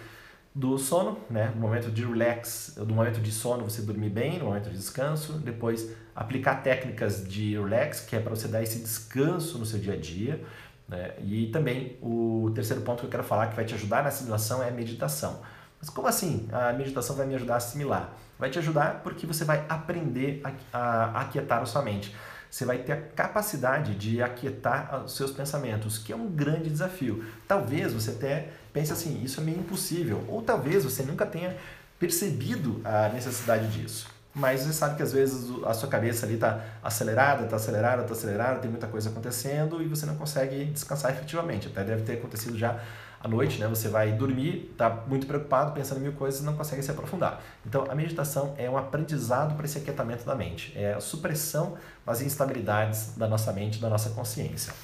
do 0.55 0.79
sono, 0.79 1.19
né? 1.29 1.51
No 1.55 1.61
momento 1.61 1.91
de 1.91 2.05
relax, 2.05 2.75
do 2.77 2.95
momento 2.95 3.21
de 3.21 3.33
sono 3.33 3.65
você 3.65 3.83
dormir 3.83 4.11
bem, 4.11 4.39
no 4.39 4.45
momento 4.45 4.71
de 4.71 4.77
descanso, 4.77 5.33
depois 5.35 5.91
aplicar 6.15 6.63
técnicas 6.63 7.27
de 7.27 7.55
relax, 7.55 8.01
que 8.01 8.15
é 8.15 8.21
para 8.21 8.31
você 8.31 8.47
dar 8.47 8.63
esse 8.63 8.79
descanso 8.79 9.59
no 9.59 9.67
seu 9.67 9.81
dia 9.81 9.95
a 9.95 9.97
dia, 9.97 10.45
né? 10.89 11.15
E 11.21 11.49
também 11.49 11.99
o 12.01 12.53
terceiro 12.55 12.83
ponto 12.83 13.01
que 13.01 13.07
eu 13.07 13.11
quero 13.11 13.25
falar 13.25 13.49
que 13.49 13.57
vai 13.57 13.65
te 13.65 13.75
ajudar 13.75 14.03
na 14.03 14.09
assimilação 14.09 14.63
é 14.63 14.69
a 14.69 14.73
meditação. 14.73 15.41
Mas 15.81 15.91
como 15.91 16.07
assim? 16.07 16.49
A 16.53 16.73
meditação 16.73 17.17
vai 17.17 17.27
me 17.27 17.35
ajudar 17.35 17.55
a 17.55 17.57
assimilar? 17.57 18.15
Vai 18.39 18.49
te 18.49 18.59
ajudar 18.59 19.03
porque 19.03 19.27
você 19.27 19.45
vai 19.45 19.65
aprender 19.69 20.41
a, 20.45 20.79
a 20.79 21.21
aquietar 21.23 21.63
a 21.63 21.67
sua 21.67 21.83
mente 21.83 22.15
você 22.55 22.65
vai 22.65 22.79
ter 22.79 22.93
a 22.93 22.97
capacidade 22.97 23.97
de 23.97 24.23
aquietar 24.23 25.03
os 25.05 25.17
seus 25.17 25.33
pensamentos, 25.33 25.99
que 25.99 26.13
é 26.13 26.17
um 26.17 26.29
grande 26.29 26.71
desafio. 26.71 27.25
Talvez 27.49 27.93
você 27.93 28.13
até 28.13 28.51
pense 28.73 28.93
assim, 28.93 29.21
isso 29.25 29.41
é 29.41 29.43
meio 29.43 29.59
impossível, 29.59 30.25
ou 30.29 30.41
talvez 30.41 30.85
você 30.85 31.03
nunca 31.03 31.27
tenha 31.27 31.57
percebido 31.99 32.81
a 32.85 33.09
necessidade 33.09 33.67
disso. 33.73 34.07
Mas 34.33 34.61
você 34.61 34.73
sabe 34.73 34.97
que 34.97 35.03
às 35.03 35.13
vezes 35.13 35.51
a 35.65 35.75
sua 35.75 35.89
cabeça 35.89 36.27
ali 36.27 36.35
está 36.35 36.65
acelerada, 36.81 37.43
está 37.43 37.57
acelerada, 37.57 38.03
está 38.03 38.15
acelerada, 38.15 38.61
tem 38.61 38.71
muita 38.71 38.87
coisa 38.87 39.11
acontecendo 39.11 39.83
e 39.83 39.89
você 39.89 40.07
não 40.07 40.15
consegue 40.15 40.67
descansar 40.67 41.11
efetivamente. 41.11 41.67
Até 41.67 41.83
deve 41.83 42.03
ter 42.03 42.13
acontecido 42.13 42.57
já 42.57 42.81
à 43.25 43.29
noite, 43.29 43.59
né? 43.59 43.67
Você 43.67 43.89
vai 43.89 44.13
dormir, 44.13 44.69
está 44.71 44.91
muito 45.09 45.27
preocupado, 45.27 45.73
pensando 45.73 45.99
em 45.99 46.03
mil 46.03 46.13
coisas 46.13 46.43
e 46.43 46.45
não 46.45 46.55
consegue 46.55 46.83
se 46.83 46.91
aprofundar. 46.91 47.43
Então, 47.67 47.87
a 47.89 47.95
meditação 47.95 48.55
é 48.59 48.69
um 48.69 48.77
aprendizado 48.77 49.57
para 49.57 49.65
esse 49.65 49.79
aquietamento 49.79 50.27
da 50.27 50.35
mente, 50.35 50.75
é 50.77 50.93
a 50.93 51.01
supressão 51.01 51.79
das 52.05 52.21
instabilidades 52.21 53.17
da 53.17 53.27
nossa 53.27 53.51
mente, 53.51 53.81
da 53.81 53.89
nossa 53.89 54.11
consciência. 54.11 54.75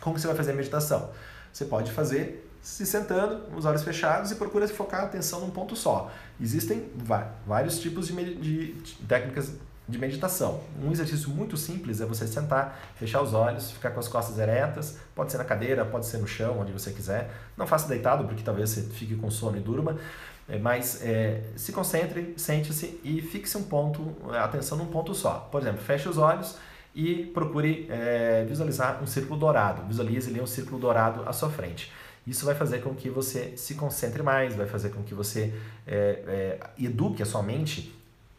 Como 0.00 0.16
você 0.16 0.28
vai 0.28 0.36
fazer 0.36 0.52
a 0.52 0.54
meditação? 0.54 1.10
Você 1.52 1.64
pode 1.64 1.90
fazer 1.90 2.48
se 2.62 2.86
sentando, 2.86 3.42
os 3.56 3.64
olhos 3.64 3.82
fechados 3.82 4.30
e 4.30 4.36
procura 4.36 4.66
focar 4.68 5.00
a 5.00 5.04
atenção 5.04 5.40
num 5.40 5.50
ponto 5.50 5.74
só. 5.74 6.10
Existem 6.40 6.88
vários 7.44 7.80
tipos 7.80 8.06
de, 8.06 8.34
de 8.36 8.94
técnicas 9.08 9.52
de 9.86 9.98
meditação. 9.98 10.60
Um 10.82 10.90
exercício 10.90 11.28
muito 11.28 11.56
simples 11.56 12.00
é 12.00 12.06
você 12.06 12.26
sentar, 12.26 12.80
fechar 12.96 13.20
os 13.22 13.34
olhos, 13.34 13.70
ficar 13.70 13.90
com 13.90 14.00
as 14.00 14.08
costas 14.08 14.38
eretas, 14.38 14.98
pode 15.14 15.30
ser 15.30 15.38
na 15.38 15.44
cadeira, 15.44 15.84
pode 15.84 16.06
ser 16.06 16.18
no 16.18 16.26
chão, 16.26 16.58
onde 16.60 16.72
você 16.72 16.90
quiser. 16.90 17.30
Não 17.56 17.66
faça 17.66 17.86
deitado, 17.86 18.24
porque 18.24 18.42
talvez 18.42 18.70
você 18.70 18.82
fique 18.82 19.14
com 19.14 19.30
sono 19.30 19.58
e 19.58 19.60
durma, 19.60 19.98
é, 20.48 20.58
mas 20.58 21.02
é, 21.02 21.42
se 21.56 21.72
concentre, 21.72 22.34
sente-se 22.36 22.98
e 23.04 23.20
fixe 23.20 23.56
um 23.58 23.62
ponto, 23.62 24.16
atenção 24.30 24.78
num 24.78 24.86
ponto 24.86 25.14
só. 25.14 25.48
Por 25.50 25.60
exemplo, 25.60 25.82
feche 25.82 26.08
os 26.08 26.16
olhos 26.16 26.56
e 26.94 27.26
procure 27.26 27.86
é, 27.90 28.44
visualizar 28.48 29.02
um 29.02 29.06
círculo 29.06 29.38
dourado. 29.38 29.86
Visualize 29.86 30.30
ali 30.30 30.40
um 30.40 30.46
círculo 30.46 30.78
dourado 30.78 31.28
à 31.28 31.32
sua 31.32 31.50
frente. 31.50 31.92
Isso 32.26 32.46
vai 32.46 32.54
fazer 32.54 32.80
com 32.80 32.94
que 32.94 33.10
você 33.10 33.54
se 33.56 33.74
concentre 33.74 34.22
mais, 34.22 34.54
vai 34.54 34.66
fazer 34.66 34.88
com 34.90 35.02
que 35.02 35.12
você 35.12 35.52
é, 35.86 36.58
é, 36.66 36.84
eduque 36.84 37.22
a 37.22 37.26
sua 37.26 37.42
mente 37.42 37.94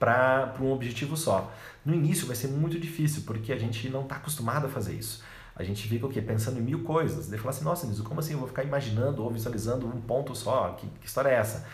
para 0.06 0.63
um 0.63 0.72
objetivo 0.72 1.18
só. 1.18 1.52
No 1.84 1.94
início 1.94 2.28
vai 2.28 2.36
ser 2.36 2.50
muito 2.50 2.80
difícil, 2.80 3.24
porque 3.26 3.52
a 3.52 3.58
gente 3.58 3.89
não 3.89 4.04
está 4.04 4.18
acostumado 4.18 4.68
a 4.68 4.70
fazer 4.70 4.94
isso. 4.94 5.24
A 5.56 5.63
gente 5.63 5.88
fica 5.88 6.06
o 6.06 6.10
quê? 6.10 6.22
Pensando 6.22 6.60
em 6.60 6.62
mil 6.62 6.84
coisas. 6.84 7.28
Daí 7.28 7.39
fala 7.39 7.50
assim, 7.52 7.63
nossa, 7.63 7.88
Niso, 7.88 8.04
como 8.04 8.20
assim 8.20 8.34
eu 8.34 8.39
vou 8.39 8.48
ficar 8.48 8.63
imaginando 8.63 9.24
ou 9.24 9.32
visualizando 9.32 9.88
um 9.88 10.02
ponto 10.02 10.36
só? 10.36 10.74
Que, 10.74 10.88
que 11.00 11.08
história 11.08 11.30
é 11.30 11.36
essa? 11.36 11.65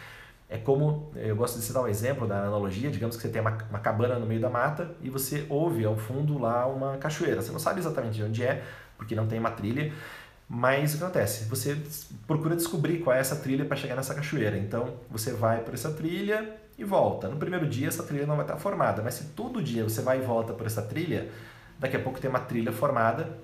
É 0.48 0.58
como, 0.58 1.12
eu 1.16 1.36
gosto 1.36 1.58
de 1.58 1.66
citar 1.66 1.82
um 1.82 1.88
exemplo 1.88 2.28
da 2.28 2.46
analogia, 2.46 2.92
digamos 2.92 3.16
que 3.16 3.22
você 3.22 3.30
tem 3.30 3.42
uma, 3.42 3.58
uma 3.70 3.80
cabana 3.80 4.20
no 4.20 4.26
meio 4.26 4.40
da 4.40 4.50
mata 4.50 4.96
e 5.02 5.10
você 5.10 5.46
ouve 5.50 5.84
ao 5.86 5.98
fundo 5.98 6.38
lá 6.38 6.68
uma 6.68 6.98
cachoeira. 6.98 7.42
Você 7.42 7.52
não 7.52 7.60
sabe 7.60 7.80
exatamente 7.80 8.16
de 8.16 8.24
onde 8.24 8.44
é, 8.44 8.64
porque 8.98 9.16
não 9.16 9.28
tem 9.28 9.40
uma 9.40 9.52
trilha, 9.52 9.92
mas 10.48 10.94
o 10.94 10.98
que 10.98 11.04
acontece? 11.04 11.46
Você 11.46 11.78
procura 12.28 12.56
descobrir 12.56 13.00
qual 13.00 13.16
é 13.16 13.20
essa 13.20 13.38
trilha 13.38 13.66
para 13.66 13.78
chegar 13.78 13.96
nessa 13.96 14.14
cachoeira. 14.14 14.58
Então, 14.58 14.96
você 15.10 15.32
vai 15.32 15.62
por 15.62 15.74
essa 15.74 15.92
trilha 15.92 16.61
e 16.82 16.84
volta. 16.84 17.28
No 17.28 17.38
primeiro 17.38 17.68
dia 17.68 17.88
essa 17.88 18.04
trilha 18.04 18.26
não 18.26 18.36
vai 18.36 18.46
estar 18.46 18.58
formada, 18.58 19.02
mas 19.02 19.14
se 19.16 19.26
todo 19.30 19.62
dia 19.62 19.84
você 19.84 20.02
vai 20.02 20.20
e 20.20 20.22
volta 20.22 20.54
por 20.54 20.66
essa 20.66 20.82
trilha, 20.82 21.30
daqui 21.80 21.96
a 21.96 22.00
pouco 22.00 22.20
tem 22.20 22.30
uma 22.30 22.40
trilha 22.40 22.72
formada, 22.72 23.38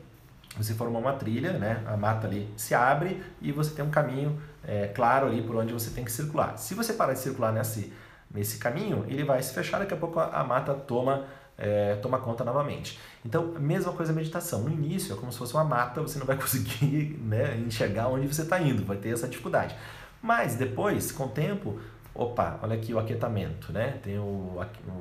você 0.58 0.74
formou 0.74 1.00
uma 1.00 1.14
trilha, 1.14 1.54
né? 1.54 1.84
a 1.86 1.96
mata 1.96 2.26
ali 2.28 2.52
se 2.58 2.74
abre 2.74 3.22
e 3.42 3.52
você 3.52 3.76
tem 3.76 3.86
um 3.86 3.92
caminho 3.92 4.42
é, 4.66 4.88
claro 4.88 5.28
ali 5.28 5.42
por 5.42 5.56
onde 5.56 5.72
você 5.72 5.92
tem 5.92 6.04
que 6.04 6.12
circular. 6.12 6.58
Se 6.58 6.74
você 6.74 6.94
parar 6.94 7.14
de 7.14 7.20
circular 7.20 7.54
nesse, 7.54 7.94
nesse 8.34 8.58
caminho, 8.58 9.06
ele 9.08 9.24
vai 9.24 9.42
se 9.44 9.54
fechar, 9.54 9.80
daqui 9.80 9.94
a 9.94 9.98
pouco 9.98 10.20
a, 10.20 10.26
a 10.28 10.44
mata 10.44 10.74
toma 10.74 11.26
é, 11.58 11.96
toma 11.96 12.20
conta 12.20 12.44
novamente. 12.44 13.00
Então, 13.26 13.54
mesma 13.60 13.92
coisa 13.92 14.12
a 14.12 14.16
meditação. 14.16 14.62
No 14.62 14.72
início 14.72 15.16
é 15.16 15.18
como 15.18 15.32
se 15.32 15.40
fosse 15.40 15.56
uma 15.56 15.64
mata, 15.64 16.02
você 16.02 16.20
não 16.20 16.26
vai 16.26 16.36
conseguir 16.38 17.20
né, 17.24 17.58
enxergar 17.58 18.10
onde 18.10 18.28
você 18.28 18.44
está 18.44 18.62
indo, 18.62 18.86
vai 18.86 18.98
ter 18.98 19.10
essa 19.10 19.28
dificuldade. 19.28 19.76
Mas 20.22 20.56
depois, 20.56 21.12
com 21.12 21.26
o 21.26 21.30
tempo, 21.30 21.80
opa, 22.18 22.60
olha 22.62 22.76
aqui 22.76 22.94
o 22.94 23.00
aquietamento, 23.00 23.72
né? 23.72 24.00
Tem 24.04 24.18
o, 24.18 24.60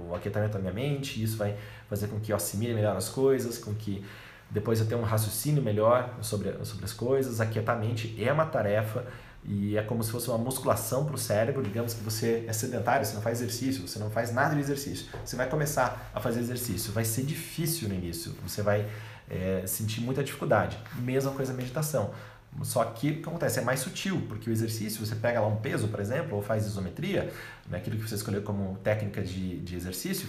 o 0.08 0.14
aquietamento 0.14 0.52
da 0.52 0.58
minha 0.58 0.72
mente, 0.72 1.22
isso 1.22 1.36
vai 1.36 1.56
fazer 1.88 2.08
com 2.08 2.20
que 2.20 2.32
eu 2.32 2.36
assimile 2.36 2.74
melhor 2.74 2.96
as 2.96 3.08
coisas, 3.08 3.58
com 3.58 3.74
que 3.74 4.04
depois 4.50 4.80
eu 4.80 4.86
tenha 4.86 5.00
um 5.00 5.04
raciocínio 5.04 5.62
melhor 5.62 6.14
sobre, 6.20 6.52
sobre 6.64 6.84
as 6.84 6.92
coisas. 6.92 7.40
Aquietar 7.40 7.80
é 8.18 8.32
uma 8.32 8.46
tarefa 8.46 9.04
e 9.44 9.76
é 9.76 9.82
como 9.82 10.02
se 10.02 10.10
fosse 10.10 10.28
uma 10.28 10.38
musculação 10.38 11.04
para 11.04 11.14
o 11.14 11.18
cérebro. 11.18 11.62
Digamos 11.62 11.94
que 11.94 12.02
você 12.02 12.44
é 12.46 12.52
sedentário, 12.52 13.04
você 13.04 13.14
não 13.14 13.22
faz 13.22 13.40
exercício, 13.40 13.86
você 13.86 13.98
não 13.98 14.10
faz 14.10 14.32
nada 14.32 14.54
de 14.54 14.60
exercício. 14.60 15.06
Você 15.24 15.36
vai 15.36 15.48
começar 15.48 16.10
a 16.14 16.20
fazer 16.20 16.40
exercício, 16.40 16.92
vai 16.92 17.04
ser 17.04 17.22
difícil 17.22 17.88
no 17.88 17.94
início, 17.94 18.34
você 18.46 18.62
vai 18.62 18.86
é, 19.28 19.64
sentir 19.66 20.00
muita 20.00 20.22
dificuldade. 20.22 20.78
Mesma 20.96 21.32
coisa 21.32 21.52
a 21.52 21.56
meditação 21.56 22.12
Só 22.62 22.84
que 22.84 23.10
o 23.10 23.14
que 23.16 23.28
acontece? 23.28 23.58
É 23.58 23.62
mais 23.62 23.80
sutil, 23.80 24.22
porque 24.28 24.48
o 24.48 24.52
exercício, 24.52 25.04
você 25.04 25.14
pega 25.14 25.40
lá 25.40 25.46
um 25.46 25.56
peso, 25.56 25.88
por 25.88 26.00
exemplo, 26.00 26.36
ou 26.36 26.42
faz 26.42 26.66
isometria, 26.66 27.32
né, 27.68 27.78
aquilo 27.78 27.96
que 27.96 28.08
você 28.08 28.14
escolheu 28.14 28.42
como 28.42 28.76
técnica 28.82 29.22
de, 29.22 29.58
de 29.60 29.76
exercício, 29.76 30.28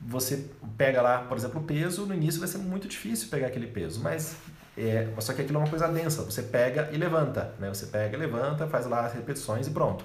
você 0.00 0.46
pega 0.76 1.00
lá, 1.00 1.18
por 1.20 1.36
exemplo, 1.36 1.60
o 1.60 1.64
peso, 1.64 2.06
no 2.06 2.14
início 2.14 2.38
vai 2.40 2.48
ser 2.48 2.58
muito 2.58 2.86
difícil 2.86 3.28
pegar 3.28 3.46
aquele 3.46 3.66
peso, 3.66 4.00
mas 4.00 4.36
é, 4.76 5.08
só 5.20 5.32
que 5.32 5.40
aquilo 5.40 5.58
é 5.58 5.60
uma 5.62 5.70
coisa 5.70 5.88
densa, 5.88 6.22
você 6.22 6.42
pega 6.42 6.90
e 6.92 6.96
levanta, 6.98 7.54
né? 7.58 7.68
Você 7.68 7.86
pega 7.86 8.16
e 8.16 8.20
levanta, 8.20 8.66
faz 8.66 8.86
lá 8.86 9.06
as 9.06 9.14
repetições 9.14 9.66
e 9.66 9.70
pronto. 9.70 10.04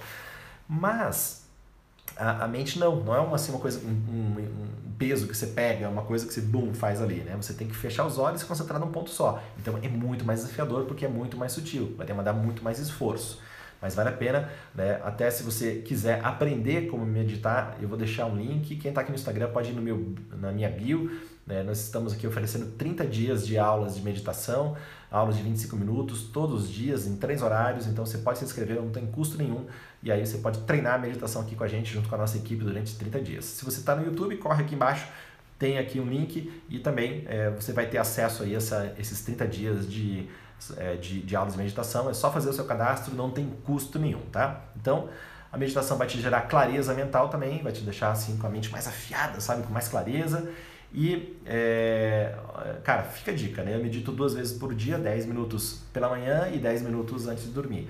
Mas 0.67 1.40
a, 2.15 2.45
a 2.45 2.47
mente 2.47 2.79
não, 2.79 2.97
não 2.97 3.15
é 3.15 3.19
uma, 3.19 3.35
assim, 3.35 3.51
uma 3.51 3.59
coisa, 3.59 3.79
um, 3.79 3.89
um, 3.89 4.39
um, 4.39 4.91
peso 4.97 5.27
que 5.27 5.35
você 5.35 5.47
pega, 5.47 5.85
é 5.85 5.87
uma 5.87 6.03
coisa 6.03 6.27
que 6.27 6.33
você 6.33 6.41
boom, 6.41 6.73
faz 6.75 7.01
ali, 7.01 7.15
né? 7.15 7.35
Você 7.41 7.53
tem 7.53 7.67
que 7.67 7.75
fechar 7.75 8.05
os 8.05 8.19
olhos 8.19 8.39
e 8.39 8.43
se 8.43 8.47
concentrar 8.47 8.79
num 8.79 8.91
ponto 8.91 9.09
só. 9.09 9.41
Então 9.59 9.79
é 9.81 9.87
muito 9.87 10.23
mais 10.23 10.41
desafiador 10.41 10.85
porque 10.85 11.05
é 11.05 11.07
muito 11.07 11.35
mais 11.35 11.53
sutil, 11.53 11.95
vai 11.97 12.05
demandar 12.05 12.33
muito 12.33 12.63
mais 12.63 12.77
esforço. 12.77 13.41
Mas 13.81 13.95
vale 13.95 14.09
a 14.09 14.11
pena, 14.11 14.47
né? 14.75 15.01
Até 15.03 15.31
se 15.31 15.41
você 15.41 15.77
quiser 15.77 16.23
aprender 16.23 16.87
como 16.87 17.03
meditar, 17.03 17.77
eu 17.81 17.89
vou 17.89 17.97
deixar 17.97 18.27
um 18.27 18.35
link. 18.35 18.75
Quem 18.75 18.89
está 18.89 19.01
aqui 19.01 19.09
no 19.09 19.15
Instagram 19.15 19.49
pode 19.49 19.71
ir 19.71 19.73
no 19.73 19.81
meu, 19.81 20.13
na 20.39 20.51
minha 20.51 20.69
bio. 20.69 21.19
Né? 21.47 21.63
Nós 21.63 21.81
estamos 21.81 22.13
aqui 22.13 22.27
oferecendo 22.27 22.77
30 22.77 23.07
dias 23.07 23.47
de 23.47 23.57
aulas 23.57 23.95
de 23.95 24.03
meditação, 24.03 24.77
aulas 25.11 25.35
de 25.35 25.43
25 25.43 25.75
minutos, 25.75 26.23
todos 26.23 26.63
os 26.63 26.69
dias, 26.69 27.05
em 27.05 27.17
três 27.17 27.41
horários. 27.41 27.85
Então 27.85 28.05
você 28.05 28.17
pode 28.19 28.39
se 28.39 28.45
inscrever, 28.45 28.77
não 28.77 28.89
tem 28.89 29.05
custo 29.05 29.37
nenhum. 29.37 29.65
E 30.01 30.11
aí 30.11 30.25
você 30.25 30.37
pode 30.37 30.59
treinar 30.61 30.95
a 30.95 30.97
meditação 30.97 31.41
aqui 31.41 31.55
com 31.55 31.63
a 31.63 31.67
gente, 31.67 31.91
junto 31.91 32.07
com 32.07 32.15
a 32.15 32.17
nossa 32.17 32.37
equipe, 32.37 32.63
durante 32.63 32.95
30 32.95 33.21
dias. 33.21 33.45
Se 33.45 33.65
você 33.65 33.79
está 33.79 33.95
no 33.95 34.05
YouTube, 34.05 34.37
corre 34.37 34.63
aqui 34.63 34.75
embaixo 34.75 35.07
tem 35.59 35.77
aqui 35.77 35.99
um 35.99 36.09
link 36.09 36.51
e 36.67 36.79
também 36.79 37.23
é, 37.27 37.51
você 37.51 37.71
vai 37.71 37.85
ter 37.85 37.99
acesso 37.99 38.41
aí 38.41 38.55
a 38.55 38.57
essa, 38.57 38.95
esses 38.97 39.21
30 39.21 39.47
dias 39.47 39.87
de 39.87 40.27
é, 40.77 40.95
de, 40.95 41.21
de 41.21 41.35
aulas 41.35 41.53
de 41.53 41.59
meditação, 41.59 42.09
é 42.09 42.13
só 42.13 42.31
fazer 42.31 42.49
o 42.49 42.53
seu 42.53 42.65
cadastro, 42.65 43.15
não 43.15 43.31
tem 43.31 43.49
custo 43.65 43.97
nenhum, 43.97 44.21
tá? 44.31 44.61
Então, 44.75 45.09
a 45.51 45.57
meditação 45.57 45.97
vai 45.97 46.07
te 46.07 46.21
gerar 46.21 46.41
clareza 46.41 46.93
mental 46.93 47.29
também, 47.29 47.61
vai 47.63 47.71
te 47.71 47.81
deixar 47.81 48.11
assim 48.11 48.37
com 48.37 48.47
a 48.47 48.49
mente 48.49 48.71
mais 48.71 48.87
afiada, 48.87 49.39
sabe, 49.41 49.63
com 49.63 49.73
mais 49.73 49.87
clareza. 49.87 50.49
E, 50.93 51.37
é, 51.45 52.35
cara, 52.83 53.03
fica 53.03 53.31
a 53.31 53.33
dica, 53.33 53.63
né? 53.63 53.75
Eu 53.75 53.81
medito 53.81 54.11
duas 54.11 54.33
vezes 54.33 54.57
por 54.57 54.73
dia, 54.75 54.97
10 54.97 55.25
minutos 55.25 55.81
pela 55.93 56.09
manhã 56.09 56.49
e 56.51 56.59
10 56.59 56.81
minutos 56.81 57.27
antes 57.27 57.45
de 57.45 57.51
dormir. 57.51 57.89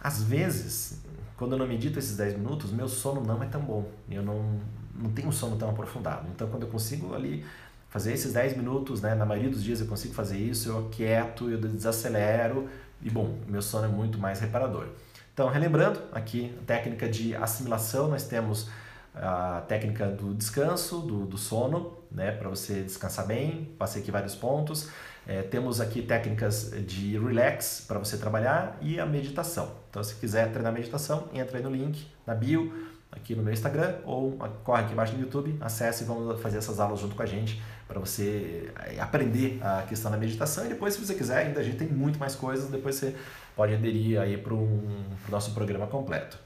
Às 0.00 0.22
vezes, 0.22 1.00
quando 1.36 1.52
eu 1.52 1.58
não 1.58 1.66
medito 1.66 1.98
esses 1.98 2.16
10 2.16 2.36
minutos, 2.36 2.72
meu 2.72 2.88
sono 2.88 3.20
não 3.20 3.42
é 3.42 3.46
tão 3.46 3.60
bom. 3.60 3.88
Eu 4.10 4.22
não, 4.22 4.60
não 4.94 5.10
tenho 5.12 5.28
um 5.28 5.32
sono 5.32 5.56
tão 5.56 5.70
aprofundado. 5.70 6.26
Então, 6.34 6.48
quando 6.48 6.64
eu 6.64 6.68
consigo 6.68 7.14
ali 7.14 7.44
fazer 7.88 8.12
esses 8.12 8.32
10 8.32 8.56
minutos, 8.56 9.00
né? 9.00 9.14
Na 9.14 9.24
maioria 9.24 9.50
dos 9.50 9.62
dias 9.62 9.80
eu 9.80 9.86
consigo 9.86 10.12
fazer 10.12 10.36
isso, 10.36 10.68
eu 10.68 10.88
quieto, 10.90 11.48
eu 11.48 11.58
desacelero 11.58 12.68
e 13.00 13.08
bom, 13.08 13.38
meu 13.46 13.62
sono 13.62 13.84
é 13.84 13.88
muito 13.88 14.18
mais 14.18 14.40
reparador. 14.40 14.88
Então, 15.32 15.48
relembrando 15.48 16.00
aqui 16.12 16.52
a 16.60 16.64
técnica 16.64 17.08
de 17.08 17.36
assimilação, 17.36 18.08
nós 18.08 18.26
temos 18.26 18.68
a 19.14 19.62
técnica 19.68 20.08
do 20.08 20.34
descanso, 20.34 20.98
do, 21.00 21.24
do 21.24 21.38
sono, 21.38 21.92
né, 22.14 22.32
para 22.32 22.48
você 22.48 22.82
descansar 22.82 23.26
bem, 23.26 23.74
passei 23.78 24.00
aqui 24.00 24.10
vários 24.10 24.34
pontos. 24.34 24.88
É, 25.26 25.42
temos 25.42 25.80
aqui 25.80 26.02
técnicas 26.02 26.70
de 26.86 27.18
relax 27.18 27.84
para 27.88 27.98
você 27.98 28.16
trabalhar 28.16 28.78
e 28.80 29.00
a 29.00 29.06
meditação. 29.06 29.72
Então, 29.90 30.02
se 30.02 30.14
quiser 30.16 30.52
treinar 30.52 30.72
meditação, 30.72 31.28
entra 31.32 31.58
aí 31.58 31.62
no 31.62 31.70
link 31.70 32.06
na 32.26 32.34
bio, 32.34 32.72
aqui 33.10 33.34
no 33.34 33.42
meu 33.42 33.52
Instagram, 33.52 33.96
ou 34.04 34.32
corre 34.62 34.82
aqui 34.82 34.92
embaixo 34.92 35.14
no 35.14 35.20
YouTube, 35.20 35.56
acesse 35.60 36.04
e 36.04 36.06
vamos 36.06 36.40
fazer 36.40 36.58
essas 36.58 36.78
aulas 36.78 37.00
junto 37.00 37.14
com 37.14 37.22
a 37.22 37.26
gente 37.26 37.62
para 37.86 38.00
você 38.00 38.72
eh, 38.86 39.00
aprender 39.00 39.60
a 39.62 39.82
questão 39.82 40.10
da 40.10 40.16
meditação 40.16 40.64
e 40.66 40.68
depois, 40.68 40.94
se 40.94 41.04
você 41.04 41.14
quiser, 41.14 41.38
ainda 41.46 41.60
a 41.60 41.62
gente 41.62 41.76
tem 41.76 41.88
muito 41.88 42.18
mais 42.18 42.34
coisas, 42.34 42.70
depois 42.70 42.96
você 42.96 43.14
pode 43.54 43.74
aderir 43.74 44.20
aí 44.20 44.36
para 44.36 44.54
o 44.54 44.82
nosso 45.28 45.52
programa 45.52 45.86
completo. 45.86 46.38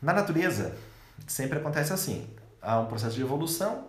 Na 0.00 0.12
natureza, 0.12 0.74
sempre 1.26 1.58
acontece 1.58 1.92
assim, 1.92 2.28
há 2.60 2.78
um 2.78 2.86
processo 2.86 3.14
de 3.14 3.22
evolução, 3.22 3.88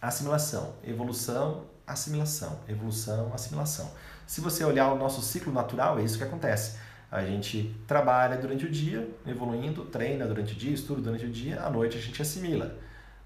assimilação, 0.00 0.74
evolução, 0.84 1.64
assimilação, 1.86 2.60
evolução, 2.68 3.32
assimilação. 3.32 3.90
Se 4.26 4.40
você 4.40 4.64
olhar 4.64 4.92
o 4.92 4.98
nosso 4.98 5.22
ciclo 5.22 5.52
natural, 5.52 5.98
é 5.98 6.04
isso 6.04 6.18
que 6.18 6.24
acontece. 6.24 6.78
A 7.10 7.24
gente 7.24 7.74
trabalha 7.86 8.36
durante 8.36 8.66
o 8.66 8.70
dia, 8.70 9.08
evoluindo, 9.26 9.84
treina 9.84 10.26
durante 10.26 10.52
o 10.52 10.56
dia, 10.56 10.72
estuda 10.72 11.00
durante 11.00 11.24
o 11.24 11.30
dia, 11.30 11.62
à 11.62 11.70
noite 11.70 11.96
a 11.96 12.00
gente 12.00 12.20
assimila. 12.20 12.76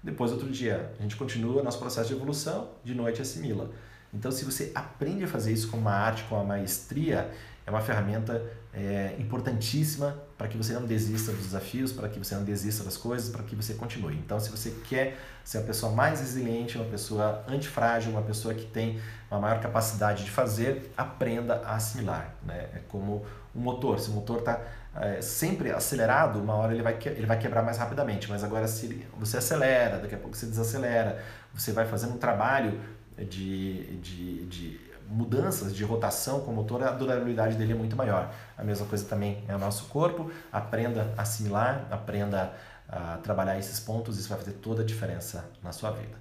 Depois, 0.03 0.31
outro 0.31 0.49
dia, 0.49 0.91
a 0.99 1.01
gente 1.01 1.15
continua 1.15 1.63
nosso 1.63 1.79
processo 1.79 2.09
de 2.09 2.15
evolução, 2.15 2.69
de 2.83 2.93
noite 2.93 3.21
assimila. 3.21 3.71
Então, 4.13 4.31
se 4.31 4.43
você 4.43 4.71
aprende 4.75 5.23
a 5.23 5.27
fazer 5.27 5.53
isso 5.53 5.69
com 5.69 5.77
uma 5.77 5.93
arte, 5.93 6.23
com 6.23 6.35
uma 6.35 6.43
maestria, 6.43 7.31
é 7.65 7.69
uma 7.69 7.81
ferramenta 7.81 8.41
é, 8.73 9.15
importantíssima 9.19 10.17
para 10.37 10.47
que 10.47 10.57
você 10.57 10.73
não 10.73 10.85
desista 10.85 11.31
dos 11.31 11.45
desafios, 11.45 11.91
para 11.91 12.09
que 12.09 12.17
você 12.17 12.33
não 12.35 12.43
desista 12.43 12.83
das 12.83 12.97
coisas, 12.97 13.29
para 13.29 13.43
que 13.43 13.55
você 13.55 13.73
continue. 13.73 14.15
Então, 14.15 14.39
se 14.39 14.49
você 14.49 14.71
quer 14.87 15.17
ser 15.43 15.59
uma 15.59 15.67
pessoa 15.67 15.91
mais 15.91 16.19
resiliente, 16.19 16.77
uma 16.77 16.89
pessoa 16.89 17.43
antifrágil, 17.47 18.11
uma 18.11 18.21
pessoa 18.21 18.53
que 18.53 18.65
tem 18.65 18.99
uma 19.29 19.39
maior 19.39 19.59
capacidade 19.59 20.23
de 20.23 20.31
fazer, 20.31 20.91
aprenda 20.97 21.61
a 21.65 21.75
assimilar. 21.75 22.33
Né? 22.43 22.69
É 22.73 22.81
como 22.87 23.25
um 23.55 23.59
motor. 23.59 23.99
Se 23.99 24.09
o 24.09 24.13
motor 24.13 24.39
está 24.39 24.59
é, 24.95 25.21
sempre 25.21 25.71
acelerado, 25.71 26.39
uma 26.39 26.55
hora 26.55 26.73
ele 26.73 26.81
vai, 26.81 26.97
ele 27.05 27.25
vai 27.25 27.37
quebrar 27.37 27.61
mais 27.61 27.77
rapidamente. 27.77 28.29
Mas 28.29 28.43
agora, 28.43 28.67
se 28.67 29.05
você 29.17 29.37
acelera, 29.37 29.99
daqui 29.99 30.15
a 30.15 30.17
pouco 30.17 30.35
você 30.35 30.45
desacelera, 30.45 31.21
você 31.53 31.71
vai 31.71 31.85
fazendo 31.85 32.15
um 32.15 32.17
trabalho 32.17 32.79
de, 33.17 33.97
de, 33.97 34.45
de 34.45 34.90
mudanças 35.11 35.75
de 35.75 35.83
rotação 35.83 36.39
com 36.41 36.51
o 36.51 36.55
motor, 36.55 36.83
a 36.83 36.91
durabilidade 36.91 37.55
dele 37.55 37.73
é 37.73 37.75
muito 37.75 37.95
maior. 37.95 38.33
A 38.57 38.63
mesma 38.63 38.85
coisa 38.85 39.05
também 39.05 39.43
é 39.47 39.55
o 39.55 39.59
nosso 39.59 39.85
corpo. 39.85 40.31
Aprenda 40.51 41.13
a 41.17 41.21
assimilar, 41.21 41.85
aprenda 41.91 42.53
a 42.87 43.17
trabalhar 43.17 43.57
esses 43.57 43.79
pontos, 43.79 44.17
isso 44.17 44.29
vai 44.29 44.37
fazer 44.37 44.53
toda 44.53 44.81
a 44.81 44.85
diferença 44.85 45.45
na 45.63 45.71
sua 45.71 45.91
vida. 45.91 46.15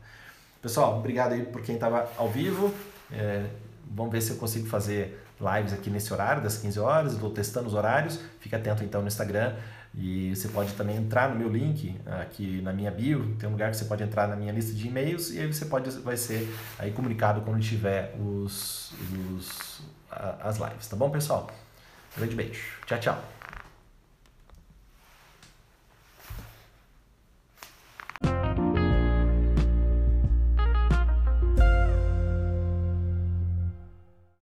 Pessoal, 0.60 0.98
obrigado 0.98 1.32
aí 1.32 1.44
por 1.44 1.62
quem 1.62 1.76
estava 1.76 2.08
ao 2.16 2.28
vivo. 2.28 2.72
É, 3.12 3.46
vamos 3.90 4.12
ver 4.12 4.20
se 4.20 4.32
eu 4.32 4.36
consigo 4.36 4.68
fazer 4.68 5.24
lives 5.40 5.72
aqui 5.72 5.88
nesse 5.88 6.12
horário, 6.12 6.42
das 6.42 6.58
15 6.58 6.78
horas, 6.78 7.12
estou 7.14 7.30
testando 7.30 7.66
os 7.66 7.74
horários, 7.74 8.20
fica 8.40 8.56
atento 8.56 8.84
então 8.84 9.00
no 9.00 9.08
Instagram 9.08 9.54
e 9.94 10.34
você 10.34 10.48
pode 10.48 10.72
também 10.74 10.96
entrar 10.96 11.28
no 11.30 11.36
meu 11.36 11.48
link 11.48 11.96
aqui 12.06 12.60
na 12.62 12.72
minha 12.72 12.90
bio, 12.90 13.34
tem 13.38 13.48
um 13.48 13.52
lugar 13.52 13.70
que 13.70 13.76
você 13.76 13.84
pode 13.84 14.02
entrar 14.02 14.28
na 14.28 14.36
minha 14.36 14.52
lista 14.52 14.72
de 14.72 14.86
e-mails 14.86 15.30
e 15.32 15.40
aí 15.40 15.52
você 15.52 15.64
pode 15.64 15.90
vai 16.00 16.16
ser 16.16 16.48
aí 16.78 16.92
comunicado 16.92 17.40
quando 17.40 17.60
tiver 17.60 18.14
os, 18.18 18.92
os 19.36 19.82
as 20.40 20.58
lives, 20.58 20.86
tá 20.86 20.96
bom 20.96 21.10
pessoal? 21.10 21.50
Grande 22.16 22.34
beijo, 22.34 22.78
tchau, 22.86 22.98
tchau. 22.98 23.39